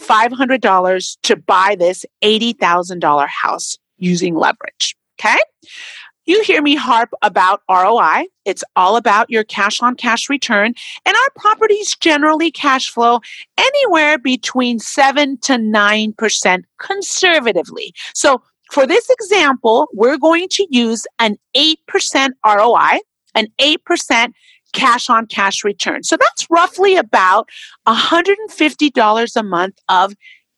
$21,500 0.00 1.16
to 1.22 1.36
buy 1.36 1.76
this 1.78 2.04
$80,000 2.22 3.28
house 3.28 3.78
using 3.98 4.34
leverage. 4.34 4.96
Okay. 5.20 5.38
You 6.24 6.42
hear 6.42 6.62
me 6.62 6.76
harp 6.76 7.10
about 7.22 7.62
ROI. 7.68 8.26
It's 8.44 8.62
all 8.76 8.96
about 8.96 9.28
your 9.28 9.42
cash 9.42 9.82
on 9.82 9.96
cash 9.96 10.28
return. 10.30 10.72
And 11.04 11.16
our 11.16 11.30
properties 11.34 11.96
generally 11.96 12.52
cash 12.52 12.90
flow 12.90 13.20
anywhere 13.58 14.18
between 14.18 14.78
7 14.78 15.38
to 15.38 15.54
9% 15.54 16.62
conservatively. 16.78 17.92
So 18.14 18.40
for 18.70 18.86
this 18.86 19.10
example, 19.10 19.88
we're 19.92 20.16
going 20.16 20.48
to 20.52 20.66
use 20.70 21.06
an 21.18 21.36
8% 21.56 22.30
ROI, 22.46 23.00
an 23.34 23.48
8% 23.60 24.32
cash 24.72 25.10
on 25.10 25.26
cash 25.26 25.64
return. 25.64 26.02
So 26.02 26.16
that's 26.16 26.48
roughly 26.50 26.96
about 26.96 27.48
$150 27.86 29.36
a 29.36 29.42
month 29.42 29.78
of 29.88 30.14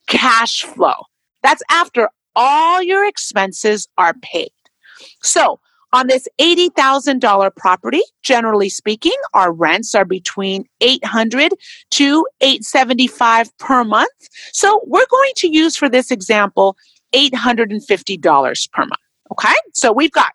cash 0.06 0.62
flow. 0.62 0.94
That's 1.42 1.62
after 1.70 2.08
all 2.36 2.82
your 2.82 3.06
expenses 3.06 3.88
are 3.98 4.14
paid. 4.22 4.50
So 5.22 5.60
on 5.92 6.08
this 6.08 6.26
$80,000 6.40 7.54
property, 7.56 8.02
generally 8.22 8.68
speaking, 8.68 9.14
our 9.32 9.52
rents 9.52 9.94
are 9.94 10.04
between 10.04 10.64
800 10.80 11.52
to 11.92 12.26
875 12.40 13.56
per 13.58 13.84
month. 13.84 14.10
So 14.52 14.80
we're 14.86 15.06
going 15.08 15.32
to 15.36 15.48
use 15.48 15.76
for 15.76 15.88
this 15.88 16.10
example 16.10 16.76
$850 17.14 18.72
per 18.72 18.82
month. 18.82 18.92
Okay? 19.30 19.54
So 19.72 19.92
we've 19.92 20.10
got 20.10 20.32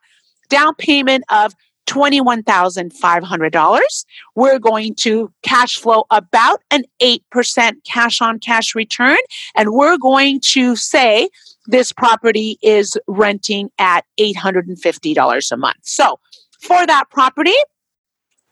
down 0.49 0.75
payment 0.75 1.25
of 1.29 1.53
$21,500. 1.89 4.05
We're 4.35 4.59
going 4.59 4.93
to 4.95 5.31
cash 5.41 5.77
flow 5.77 6.05
about 6.11 6.61
an 6.69 6.83
8% 7.01 7.83
cash 7.83 8.21
on 8.21 8.37
cash 8.39 8.75
return. 8.75 9.17
And 9.55 9.73
we're 9.73 9.97
going 9.97 10.39
to 10.51 10.75
say 10.75 11.29
this 11.65 11.91
property 11.91 12.59
is 12.61 12.95
renting 13.07 13.71
at 13.79 14.05
$850 14.19 15.51
a 15.51 15.57
month. 15.57 15.77
So 15.81 16.19
for 16.61 16.85
that 16.85 17.05
property, 17.09 17.55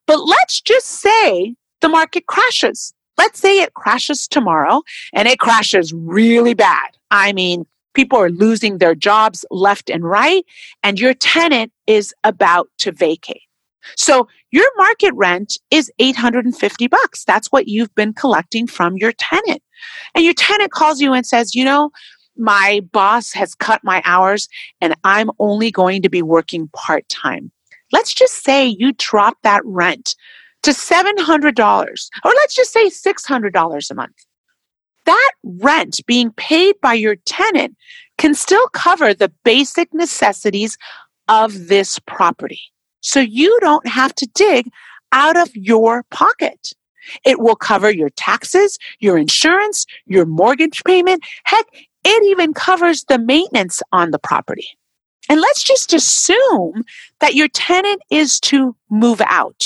But 0.07 0.25
let's 0.25 0.61
just 0.61 0.87
say 0.87 1.55
the 1.81 1.89
market 1.89 2.27
crashes 2.27 2.95
Let's 3.19 3.39
say 3.39 3.61
it 3.61 3.75
crashes 3.75 4.27
tomorrow 4.27 4.83
and 5.13 5.29
it 5.29 5.39
crashes 5.39 5.93
really 5.93 6.55
bad. 6.55 6.97
I 7.11 7.33
mean, 7.33 7.67
people 7.95 8.19
are 8.19 8.31
losing 8.31 8.79
their 8.79 8.95
jobs 8.95 9.45
left 9.51 9.91
and 9.91 10.05
right, 10.05 10.45
and 10.83 10.99
your 10.99 11.15
tenant 11.15 11.73
is 11.87 12.15
about 12.25 12.69
to 12.79 12.93
vacate. 12.93 13.43
So 13.97 14.29
your 14.51 14.67
market 14.77 15.13
rent 15.15 15.59
is 15.71 15.91
850 15.99 16.87
bucks. 16.87 17.25
That's 17.25 17.49
what 17.49 17.69
you've 17.69 17.95
been 17.95 18.13
collecting 18.13 18.67
from 18.67 18.97
your 18.97 19.13
tenant. 19.13 19.63
And 20.15 20.25
your 20.25 20.35
tenant 20.35 20.71
calls 20.71 21.01
you 21.01 21.13
and 21.13 21.27
says, 21.27 21.55
you 21.55 21.65
know, 21.65 21.91
my 22.37 22.81
boss 22.93 23.33
has 23.33 23.55
cut 23.55 23.83
my 23.83 24.01
hours 24.05 24.49
and 24.81 24.95
I'm 25.05 25.31
only 25.39 25.71
going 25.71 26.03
to 26.03 26.09
be 26.09 26.23
working 26.23 26.69
part 26.73 27.09
time. 27.09 27.51
Let's 27.91 28.15
just 28.15 28.43
say 28.43 28.67
you 28.67 28.93
drop 28.97 29.37
that 29.43 29.63
rent 29.65 30.15
to 30.63 30.71
$700, 30.71 32.11
or 32.25 32.31
let's 32.31 32.55
just 32.55 32.73
say 32.73 32.89
$600 32.89 33.91
a 33.91 33.95
month. 33.95 34.15
That 35.05 35.33
rent 35.43 36.01
being 36.07 36.31
paid 36.33 36.77
by 36.81 36.95
your 36.95 37.17
tenant 37.17 37.77
can 38.19 38.35
still 38.35 38.69
cover 38.69 39.13
the 39.13 39.33
basic 39.45 39.93
necessities 39.93 40.79
of 41.29 41.69
this 41.69 41.99
property. 42.01 42.61
So 43.01 43.19
you 43.21 43.59
don't 43.61 43.87
have 43.89 44.15
to 44.17 44.29
dig 44.35 44.71
out 45.11 45.37
of 45.37 45.55
your 45.57 46.05
pocket. 46.11 46.73
It 47.25 47.41
will 47.41 47.57
cover 47.57 47.91
your 47.91 48.11
taxes, 48.11 48.79
your 49.01 49.19
insurance, 49.19 49.87
your 50.07 50.25
mortgage 50.25 50.85
payment. 50.85 51.25
Heck, 51.45 51.67
it 52.05 52.25
even 52.31 52.55
covers 52.55 53.05
the 53.05 53.19
maintenance 53.19 53.83
on 53.91 54.13
the 54.13 54.19
property. 54.19 54.69
And 55.29 55.41
let's 55.41 55.63
just 55.63 55.93
assume 55.93 56.85
that 57.21 57.35
your 57.35 57.49
tenant 57.49 58.03
is 58.11 58.39
to 58.41 58.77
move 58.91 59.21
out 59.25 59.65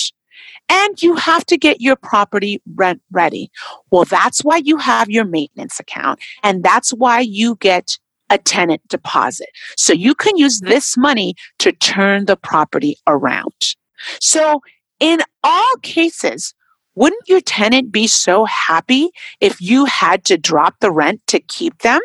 and 0.69 1.03
you 1.03 1.15
have 1.17 1.45
to 1.47 1.57
get 1.57 1.81
your 1.81 1.97
property 1.97 2.61
rent 2.75 3.01
ready. 3.11 3.51
Well, 3.91 4.05
that's 4.05 4.45
why 4.45 4.59
you 4.65 4.77
have 4.79 5.11
your 5.11 5.25
maintenance 5.25 5.81
account 5.81 6.21
and 6.43 6.63
that's 6.63 6.91
why 6.91 7.21
you 7.21 7.57
get 7.57 7.99
a 8.31 8.39
tenant 8.39 8.83
deposit. 8.89 9.49
So 9.77 9.93
you 9.93 10.15
can 10.15 10.37
use 10.37 10.61
this 10.61 10.97
money 10.97 11.35
to 11.61 11.73
turn 11.73 12.27
the 12.27 12.37
property 12.37 12.97
around. 13.07 13.77
So 14.21 14.61
in 15.01 15.21
all 15.45 15.77
cases, 15.83 16.55
wouldn't 16.95 17.29
your 17.29 17.41
tenant 17.41 17.93
be 17.93 18.07
so 18.07 18.47
happy 18.47 19.11
if 19.41 19.61
you 19.61 19.85
had 19.85 20.25
to 20.25 20.39
drop 20.39 20.77
the 20.81 20.91
rent 20.91 21.21
to 21.29 21.41
keep 21.41 21.79
them 21.83 22.01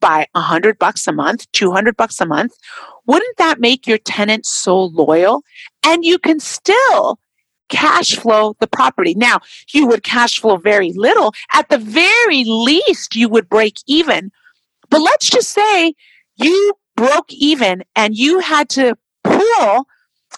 by 0.00 0.26
a 0.34 0.40
hundred 0.40 0.78
bucks 0.78 1.06
a 1.06 1.12
month, 1.12 1.46
200 1.52 1.96
bucks 1.96 2.20
a 2.20 2.26
month? 2.26 2.52
Wouldn't 3.06 3.36
that 3.36 3.60
make 3.60 3.86
your 3.86 3.98
tenant 3.98 4.46
so 4.46 4.84
loyal? 4.84 5.42
And 5.84 6.04
you 6.04 6.18
can 6.18 6.40
still 6.40 7.18
cash 7.70 8.16
flow 8.16 8.54
the 8.60 8.66
property. 8.66 9.14
Now, 9.14 9.40
you 9.72 9.86
would 9.86 10.02
cash 10.02 10.40
flow 10.40 10.56
very 10.56 10.92
little. 10.92 11.32
At 11.52 11.68
the 11.68 11.78
very 11.78 12.44
least, 12.44 13.16
you 13.16 13.28
would 13.28 13.48
break 13.48 13.78
even. 13.86 14.30
But 14.90 15.00
let's 15.00 15.30
just 15.30 15.50
say 15.50 15.94
you 16.36 16.74
broke 16.96 17.32
even 17.32 17.84
and 17.96 18.14
you 18.14 18.40
had 18.40 18.68
to 18.70 18.96
pull 19.24 19.86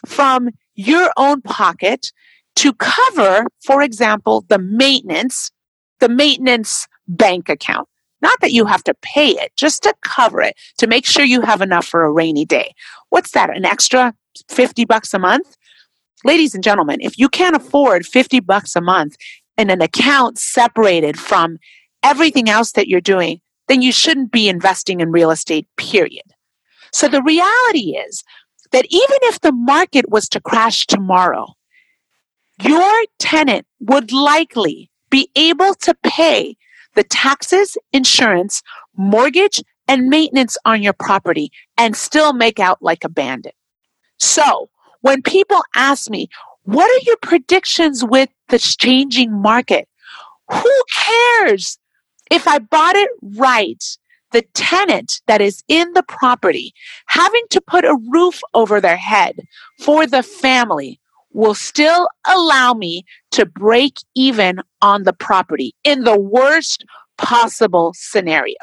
from 0.07 0.51
your 0.75 1.11
own 1.17 1.43
pocket 1.43 2.13
to 2.57 2.73
cover, 2.75 3.47
for 3.65 3.83
example, 3.83 4.45
the 4.49 4.59
maintenance, 4.59 5.51
the 6.01 6.09
maintenance 6.09 6.87
bank 7.09 7.49
account. 7.49 7.89
Not 8.21 8.41
that 8.41 8.53
you 8.53 8.67
have 8.67 8.85
to 8.85 8.95
pay 9.03 9.31
it, 9.31 9.53
just 9.57 9.83
to 9.83 9.95
cover 10.03 10.43
it, 10.43 10.55
to 10.79 10.87
make 10.87 11.07
sure 11.07 11.25
you 11.25 11.41
have 11.41 11.61
enough 11.61 11.87
for 11.87 12.05
a 12.05 12.11
rainy 12.11 12.45
day. 12.45 12.73
What's 13.11 13.33
that? 13.33 13.55
An 13.55 13.65
extra 13.65 14.15
50 14.49 14.85
bucks 14.85 15.13
a 15.13 15.19
month? 15.19 15.57
Ladies 16.25 16.55
and 16.55 16.65
gentlemen, 16.65 17.01
if 17.01 17.19
you 17.19 17.29
can't 17.29 17.57
afford 17.57 18.07
50 18.07 18.41
bucks 18.41 18.77
a 18.77 18.81
month 18.81 19.17
in 19.57 19.71
an 19.71 19.83
account 19.83 20.39
separated 20.39 21.19
from 21.19 21.59
everything 22.03 22.49
else 22.49 22.73
that 22.73 22.89
you're 22.89 23.01
doing, 23.01 23.41
then 23.69 23.83
you 23.83 23.93
shouldn't 23.93 24.33
be 24.33 24.49
investing 24.49 25.01
in 25.01 25.13
real 25.13 25.31
estate, 25.31 25.67
period. 25.77 26.25
So 26.93 27.09
the 27.09 27.23
reality 27.23 27.97
is 27.97 28.23
that 28.73 28.87
even 28.91 29.19
if 29.23 29.41
the 29.41 29.53
market 29.53 30.11
was 30.11 30.29
to 30.31 30.41
crash 30.41 30.87
tomorrow, 30.87 31.47
your 32.61 32.93
tenant 33.19 33.67
would 33.81 34.13
likely 34.13 34.91
be 35.11 35.29
able 35.37 35.75
to 35.75 35.95
pay 36.03 36.57
the 36.95 37.05
taxes, 37.05 37.77
insurance, 37.93 38.63
mortgage, 38.97 39.63
and 39.89 40.09
maintenance 40.09 40.57
on 40.65 40.83
your 40.83 40.93
property 40.93 41.51
and 41.77 41.97
still 41.97 42.33
make 42.33 42.61
out 42.61 42.83
like 42.83 43.05
a 43.05 43.09
bandit. 43.09 43.55
So 44.19 44.71
when 45.03 45.23
people 45.23 45.63
ask 45.75 46.11
me, 46.11 46.29
what 46.65 46.91
are 46.91 47.05
your 47.05 47.17
predictions 47.23 48.05
with 48.05 48.31
the 48.49 48.59
changing 48.59 49.33
market? 49.33 49.89
Who 50.51 50.73
cares 50.95 51.79
if 52.31 52.49
I 52.49 52.59
bought 52.61 52.97
it 52.97 53.11
right, 53.37 53.85
the 54.33 54.43
tenant 54.55 55.21
that 55.27 55.43
is 55.43 55.63
in 55.69 55.93
the 55.93 56.03
property 56.03 56.73
having 57.07 57.43
to 57.51 57.61
put 57.61 57.85
a 57.85 57.99
roof 58.11 58.41
over 58.55 58.81
their 58.81 58.97
head 58.97 59.41
for 59.79 60.07
the 60.07 60.23
family 60.23 60.99
will 61.35 61.55
still 61.55 62.09
allow 62.27 62.73
me 62.73 63.05
to 63.33 63.45
break 63.45 63.99
even 64.15 64.61
on 64.81 65.03
the 65.03 65.13
property 65.13 65.75
in 65.85 66.05
the 66.05 66.19
worst 66.19 66.85
possible 67.19 67.93
scenario. 67.95 68.57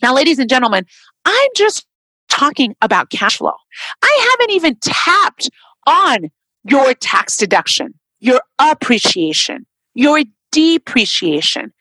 Now, 0.00 0.14
ladies 0.14 0.38
and 0.38 0.48
gentlemen, 0.48 0.86
I'm 1.24 1.50
just 1.56 1.86
talking 2.36 2.74
about 2.82 3.10
cash 3.10 3.38
flow. 3.38 3.54
I 4.02 4.36
haven't 4.38 4.54
even 4.54 4.76
tapped 4.80 5.50
on 5.86 6.30
your 6.68 6.94
tax 6.94 7.36
deduction, 7.36 7.94
your 8.20 8.40
appreciation, 8.58 9.66
your 9.94 10.22
depreciation. 10.50 11.72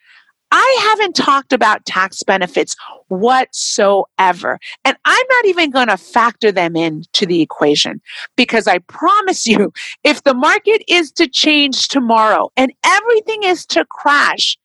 I 0.56 0.78
haven't 0.92 1.16
talked 1.16 1.52
about 1.52 1.86
tax 1.86 2.22
benefits 2.22 2.76
whatsoever. 3.08 4.60
And 4.86 4.96
I'm 5.04 5.26
not 5.30 5.46
even 5.46 5.72
going 5.72 5.88
to 5.88 5.98
factor 5.98 6.52
them 6.52 6.76
into 6.76 7.26
the 7.26 7.42
equation 7.42 8.02
because 8.36 8.68
I 8.68 8.78
promise 8.80 9.48
you, 9.48 9.74
if 10.04 10.24
the 10.24 10.36
market 10.36 10.84
is 10.88 11.12
to 11.14 11.28
change 11.28 11.88
tomorrow 11.88 12.52
and 12.56 12.72
everything 12.86 13.42
is 13.44 13.66
to 13.68 13.84
crash, 13.86 14.58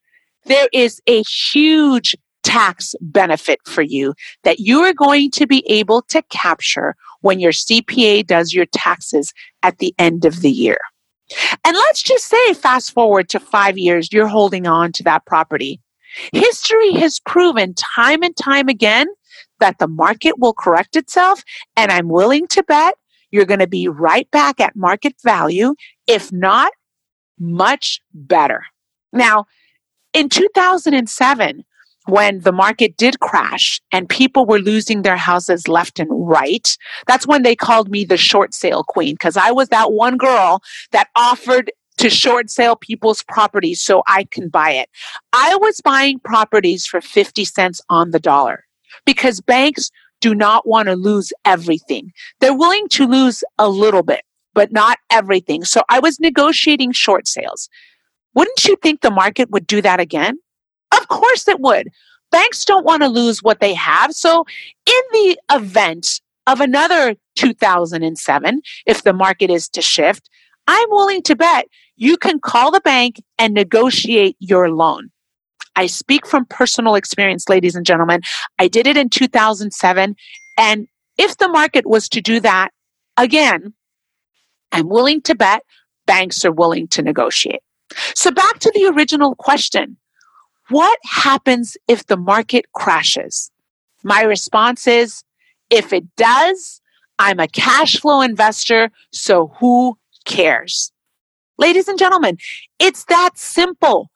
there 0.45 0.69
is 0.71 1.01
a 1.07 1.23
huge 1.23 2.15
tax 2.49 2.95
benefit 2.99 3.59
for 3.65 3.83
you 3.83 4.15
that 4.43 4.59
you 4.59 4.79
are 4.79 4.93
going 4.93 5.29
to 5.29 5.45
be 5.45 5.63
able 5.67 6.01
to 6.01 6.23
capture 6.31 6.95
when 7.21 7.39
your 7.39 7.51
CPA 7.51 8.25
does 8.25 8.53
your 8.53 8.65
taxes 8.65 9.33
at 9.61 9.77
the 9.77 9.93
end 9.99 10.25
of 10.25 10.41
the 10.41 10.49
year. 10.49 10.79
And 11.63 11.77
let's 11.77 12.01
just 12.01 12.25
say, 12.25 12.53
fast 12.55 12.91
forward 12.91 13.29
to 13.29 13.39
five 13.39 13.77
years, 13.77 14.11
you're 14.11 14.27
holding 14.27 14.65
on 14.65 14.91
to 14.93 15.03
that 15.03 15.27
property. 15.27 15.79
History 16.33 16.93
has 16.93 17.19
proven 17.19 17.75
time 17.75 18.23
and 18.23 18.35
time 18.35 18.67
again 18.67 19.05
that 19.59 19.77
the 19.77 19.87
market 19.87 20.39
will 20.39 20.53
correct 20.53 20.95
itself. 20.95 21.43
And 21.77 21.91
I'm 21.91 22.09
willing 22.09 22.47
to 22.47 22.63
bet 22.63 22.95
you're 23.29 23.45
going 23.45 23.59
to 23.59 23.67
be 23.67 23.87
right 23.87 24.29
back 24.31 24.59
at 24.59 24.75
market 24.75 25.13
value, 25.23 25.75
if 26.07 26.31
not 26.31 26.71
much 27.37 28.01
better. 28.11 28.63
Now, 29.13 29.45
in 30.13 30.29
2007, 30.29 31.63
when 32.11 32.41
the 32.41 32.51
market 32.51 32.97
did 32.97 33.19
crash 33.19 33.81
and 33.91 34.07
people 34.09 34.45
were 34.45 34.59
losing 34.59 35.01
their 35.01 35.17
houses 35.17 35.67
left 35.67 35.99
and 35.99 36.09
right, 36.11 36.77
that's 37.07 37.27
when 37.27 37.43
they 37.43 37.55
called 37.55 37.89
me 37.89 38.05
the 38.05 38.17
short 38.17 38.53
sale 38.53 38.83
queen 38.83 39.15
because 39.15 39.37
I 39.37 39.51
was 39.51 39.69
that 39.69 39.91
one 39.91 40.17
girl 40.17 40.61
that 40.91 41.09
offered 41.15 41.71
to 41.97 42.09
short 42.09 42.49
sale 42.49 42.77
people's 42.77 43.23
properties 43.23 43.81
so 43.81 44.03
I 44.07 44.23
can 44.25 44.47
buy 44.49 44.71
it. 44.71 44.89
I 45.33 45.55
was 45.57 45.81
buying 45.81 46.19
properties 46.19 46.85
for 46.85 47.01
50 47.01 47.43
cents 47.43 47.81
on 47.89 48.11
the 48.11 48.19
dollar 48.19 48.65
because 49.05 49.41
banks 49.41 49.91
do 50.21 50.33
not 50.33 50.67
want 50.67 50.87
to 50.87 50.95
lose 50.95 51.31
everything. 51.45 52.11
They're 52.39 52.57
willing 52.57 52.87
to 52.89 53.05
lose 53.05 53.43
a 53.57 53.69
little 53.69 54.03
bit, 54.03 54.21
but 54.53 54.71
not 54.71 54.97
everything. 55.11 55.65
So 55.65 55.83
I 55.89 55.99
was 55.99 56.19
negotiating 56.19 56.93
short 56.93 57.27
sales. 57.27 57.69
Wouldn't 58.33 58.65
you 58.65 58.77
think 58.81 59.01
the 59.01 59.11
market 59.11 59.49
would 59.51 59.67
do 59.67 59.81
that 59.81 59.99
again? 59.99 60.37
Of 60.95 61.07
course 61.07 61.47
it 61.47 61.59
would. 61.59 61.89
Banks 62.31 62.65
don't 62.65 62.85
want 62.85 63.01
to 63.01 63.09
lose 63.09 63.41
what 63.41 63.59
they 63.59 63.73
have. 63.73 64.13
So, 64.13 64.45
in 64.85 65.01
the 65.11 65.39
event 65.51 66.21
of 66.47 66.61
another 66.61 67.15
2007, 67.35 68.61
if 68.85 69.03
the 69.03 69.13
market 69.13 69.49
is 69.49 69.67
to 69.69 69.81
shift, 69.81 70.29
I'm 70.67 70.89
willing 70.89 71.23
to 71.23 71.35
bet 71.35 71.67
you 71.95 72.17
can 72.17 72.39
call 72.39 72.71
the 72.71 72.81
bank 72.81 73.21
and 73.37 73.53
negotiate 73.53 74.35
your 74.39 74.69
loan. 74.69 75.09
I 75.75 75.87
speak 75.87 76.27
from 76.27 76.45
personal 76.45 76.95
experience, 76.95 77.49
ladies 77.49 77.75
and 77.75 77.85
gentlemen. 77.85 78.21
I 78.59 78.67
did 78.67 78.85
it 78.85 78.97
in 78.97 79.09
2007. 79.09 80.15
And 80.57 80.87
if 81.17 81.37
the 81.37 81.47
market 81.47 81.85
was 81.85 82.09
to 82.09 82.21
do 82.21 82.39
that 82.41 82.69
again, 83.17 83.73
I'm 84.71 84.89
willing 84.89 85.21
to 85.21 85.35
bet 85.35 85.63
banks 86.05 86.43
are 86.45 86.51
willing 86.51 86.87
to 86.89 87.01
negotiate. 87.01 87.61
So 88.15 88.31
back 88.31 88.59
to 88.59 88.71
the 88.73 88.85
original 88.85 89.35
question. 89.35 89.97
What 90.69 90.99
happens 91.03 91.77
if 91.87 92.05
the 92.05 92.17
market 92.17 92.65
crashes? 92.73 93.51
My 94.03 94.21
response 94.21 94.87
is 94.87 95.23
if 95.69 95.91
it 95.93 96.15
does, 96.15 96.81
I'm 97.17 97.39
a 97.39 97.47
cash 97.47 97.99
flow 97.99 98.21
investor, 98.21 98.91
so 99.11 99.47
who 99.59 99.97
cares? 100.25 100.91
Ladies 101.57 101.87
and 101.87 101.99
gentlemen, 101.99 102.37
it's 102.79 103.05
that 103.05 103.31
simple. 103.35 104.09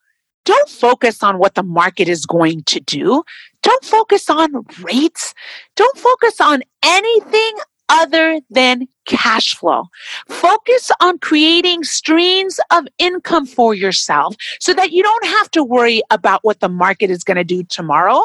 Don't 0.45 0.69
focus 0.69 1.23
on 1.23 1.39
what 1.39 1.55
the 1.55 1.63
market 1.63 2.07
is 2.07 2.25
going 2.25 2.63
to 2.63 2.79
do. 2.79 3.23
Don't 3.61 3.83
focus 3.83 4.29
on 4.29 4.65
rates. 4.81 5.33
Don't 5.75 5.97
focus 5.97 6.39
on 6.39 6.63
anything 6.83 7.53
other 7.93 8.41
than 8.49 8.87
cash 9.05 9.55
flow. 9.55 9.87
Focus 10.27 10.91
on 10.99 11.19
creating 11.19 11.83
streams 11.83 12.59
of 12.71 12.87
income 12.97 13.45
for 13.45 13.75
yourself 13.75 14.35
so 14.59 14.73
that 14.73 14.91
you 14.91 15.03
don't 15.03 15.25
have 15.25 15.51
to 15.51 15.63
worry 15.63 16.01
about 16.09 16.43
what 16.43 16.59
the 16.59 16.69
market 16.69 17.11
is 17.11 17.23
going 17.23 17.37
to 17.37 17.43
do 17.43 17.63
tomorrow. 17.63 18.21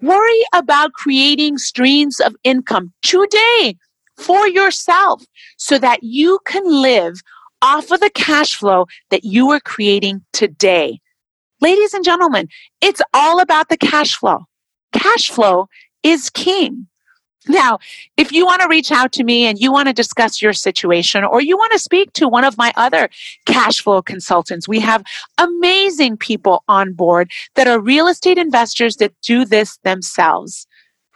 Worry 0.00 0.42
about 0.52 0.92
creating 0.94 1.58
streams 1.58 2.18
of 2.18 2.34
income 2.42 2.92
today 3.02 3.76
for 4.16 4.48
yourself 4.48 5.22
so 5.56 5.78
that 5.78 6.02
you 6.02 6.40
can 6.44 6.64
live 6.64 7.22
off 7.62 7.90
of 7.92 8.00
the 8.00 8.10
cash 8.10 8.56
flow 8.56 8.86
that 9.10 9.24
you 9.24 9.50
are 9.50 9.60
creating 9.60 10.22
today. 10.32 11.00
Ladies 11.60 11.94
and 11.94 12.04
gentlemen, 12.04 12.48
it's 12.80 13.00
all 13.14 13.40
about 13.40 13.68
the 13.68 13.76
cash 13.76 14.16
flow. 14.16 14.40
Cash 14.92 15.30
flow 15.30 15.68
is 16.02 16.30
king. 16.30 16.88
Now, 17.48 17.78
if 18.16 18.32
you 18.32 18.46
want 18.46 18.62
to 18.62 18.68
reach 18.68 18.90
out 18.90 19.12
to 19.12 19.24
me 19.24 19.44
and 19.44 19.58
you 19.58 19.70
want 19.70 19.88
to 19.88 19.92
discuss 19.92 20.40
your 20.40 20.52
situation 20.52 21.24
or 21.24 21.42
you 21.42 21.56
want 21.56 21.72
to 21.72 21.78
speak 21.78 22.12
to 22.14 22.28
one 22.28 22.44
of 22.44 22.56
my 22.56 22.72
other 22.76 23.10
cash 23.44 23.80
flow 23.80 24.00
consultants, 24.02 24.66
we 24.66 24.80
have 24.80 25.04
amazing 25.38 26.16
people 26.16 26.64
on 26.68 26.92
board 26.92 27.30
that 27.54 27.68
are 27.68 27.78
real 27.80 28.06
estate 28.06 28.38
investors 28.38 28.96
that 28.96 29.12
do 29.22 29.44
this 29.44 29.76
themselves. 29.84 30.66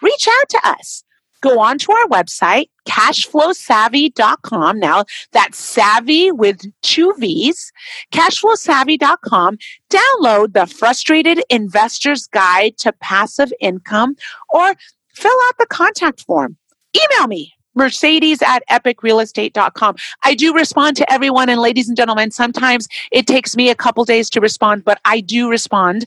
Reach 0.03 0.29
out 0.29 0.49
to 0.51 0.61
us. 0.65 1.03
Go 1.41 1.61
on 1.61 1.79
to 1.79 1.93
our 1.93 2.09
website, 2.09 2.69
cashflowsavvy.com. 2.89 4.81
Now 4.81 5.05
that's 5.33 5.57
savvy 5.57 6.33
with 6.33 6.63
two 6.83 7.15
V's, 7.19 7.73
cashflowsavvy.com. 8.13 9.59
Download 9.89 10.53
the 10.53 10.67
frustrated 10.67 11.41
investor's 11.49 12.27
guide 12.27 12.77
to 12.79 12.93
passive 12.93 13.53
income 13.61 14.17
or 14.49 14.75
fill 15.19 15.37
out 15.49 15.59
the 15.59 15.67
contact 15.67 16.23
form. 16.23 16.57
Email 16.97 17.27
me, 17.27 17.53
Mercedes 17.75 18.41
at 18.43 18.63
epicrealestate.com. 18.71 19.97
I 20.25 20.35
do 20.35 20.55
respond 20.55 20.97
to 20.99 21.13
everyone. 21.13 21.49
And 21.49 21.61
ladies 21.61 21.89
and 21.89 21.97
gentlemen, 21.97 22.31
sometimes 22.31 22.89
it 23.13 23.27
takes 23.27 23.57
me 23.57 23.69
a 23.69 23.75
couple 23.75 24.05
days 24.05 24.31
to 24.31 24.41
respond, 24.41 24.85
but 24.85 25.01
I 25.05 25.21
do 25.21 25.51
respond. 25.51 26.07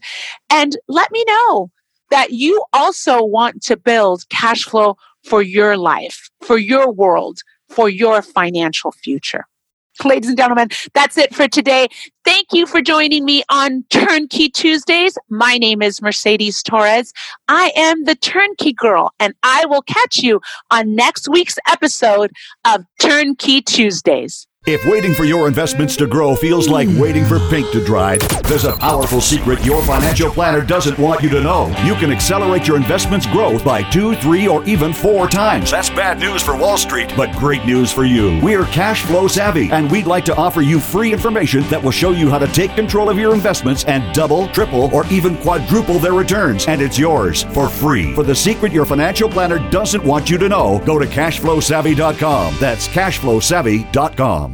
And 0.50 0.78
let 0.88 1.12
me 1.12 1.24
know 1.28 1.70
that 2.10 2.32
you 2.32 2.64
also 2.74 3.24
want 3.24 3.62
to 3.64 3.78
build 3.78 4.28
cash 4.30 4.64
flow 4.64 4.98
for 5.24 5.42
your 5.42 5.78
life, 5.78 6.30
for 6.42 6.58
your 6.58 6.92
world, 6.92 7.40
for 7.70 7.90
your 7.90 8.22
financial 8.22 8.92
future. 8.92 9.46
Ladies 10.06 10.30
and 10.30 10.38
gentlemen, 10.38 10.70
that's 10.94 11.18
it 11.18 11.36
for 11.36 11.48
today. 11.48 11.88
Thank 12.24 12.48
you 12.54 12.66
for 12.66 12.82
joining 12.82 13.26
me 13.26 13.44
on 13.50 13.84
Turnkey 13.90 14.50
Tuesdays. 14.50 15.18
My 15.30 15.58
name 15.58 15.82
is 15.82 16.02
Mercedes 16.02 16.64
Torres. 16.64 17.14
I 17.48 17.72
am 17.76 18.06
the 18.06 18.16
Turnkey 18.16 18.74
Girl, 18.74 19.12
and 19.20 19.34
I 19.44 19.66
will 19.66 19.82
catch 19.84 20.18
you 20.18 20.42
on 20.72 20.96
next 20.96 21.30
week's 21.30 21.58
episode 21.68 22.32
of 22.66 22.86
Turnkey 23.00 23.62
Tuesdays. 23.62 24.48
If 24.68 24.86
waiting 24.86 25.16
for 25.16 25.24
your 25.24 25.48
investments 25.48 25.98
to 25.98 26.06
grow 26.06 26.36
feels 26.36 26.70
like 26.70 26.88
waiting 26.92 27.26
for 27.26 27.40
paint 27.50 27.72
to 27.74 27.84
dry, 27.84 28.18
there's 28.44 28.64
a 28.64 28.74
powerful 28.76 29.20
secret 29.20 29.66
your 29.66 29.82
financial 29.82 30.30
planner 30.30 30.62
doesn't 30.64 31.00
want 31.00 31.24
you 31.24 31.30
to 31.30 31.42
know. 31.42 31.66
You 31.84 31.96
can 31.96 32.12
accelerate 32.12 32.68
your 32.68 32.78
investments' 32.78 33.26
growth 33.26 33.66
by 33.66 33.82
two, 33.90 34.14
three, 34.18 34.48
or 34.48 34.64
even 34.66 34.94
four 34.94 35.28
times. 35.28 35.72
That's 35.72 35.90
bad 35.90 36.20
news 36.20 36.44
for 36.44 36.56
Wall 36.56 36.78
Street, 36.78 37.12
but 37.18 37.36
great 37.38 37.66
news 37.66 37.92
for 37.92 38.06
you. 38.06 38.40
We're 38.44 38.66
cash 38.66 39.02
flow 39.02 39.28
savvy, 39.28 39.72
and 39.72 39.90
we'd 39.90 40.06
like 40.06 40.26
to 40.26 40.36
offer 40.36 40.62
you 40.62 40.80
free 40.80 41.12
information 41.12 41.64
that 41.70 41.82
will 41.82 41.90
show 41.90 42.12
you 42.12 42.30
how 42.30 42.38
to 42.38 42.48
take 42.48 42.76
control 42.76 43.10
of 43.10 43.18
your 43.18 43.34
investments 43.34 43.84
and 43.86 44.14
double, 44.14 44.48
triple, 44.50 44.94
or 44.94 45.08
even 45.08 45.38
quadruple 45.38 45.98
their 45.98 46.14
returns. 46.14 46.68
And 46.68 46.84
it's 46.84 47.00
yours 47.00 47.42
for 47.46 47.68
free. 47.68 48.14
For 48.14 48.22
the 48.22 48.36
secret 48.36 48.72
your 48.74 48.86
financial 48.86 49.28
planner 49.28 49.58
doesn't 49.72 50.04
want 50.04 50.30
you 50.30 50.38
to 50.38 50.48
know, 50.48 50.78
go 50.86 51.00
to 51.00 51.08
cashflowsavvy.com. 51.08 52.58
That's 52.60 52.88
cashflowsavvy.com. 52.90 54.51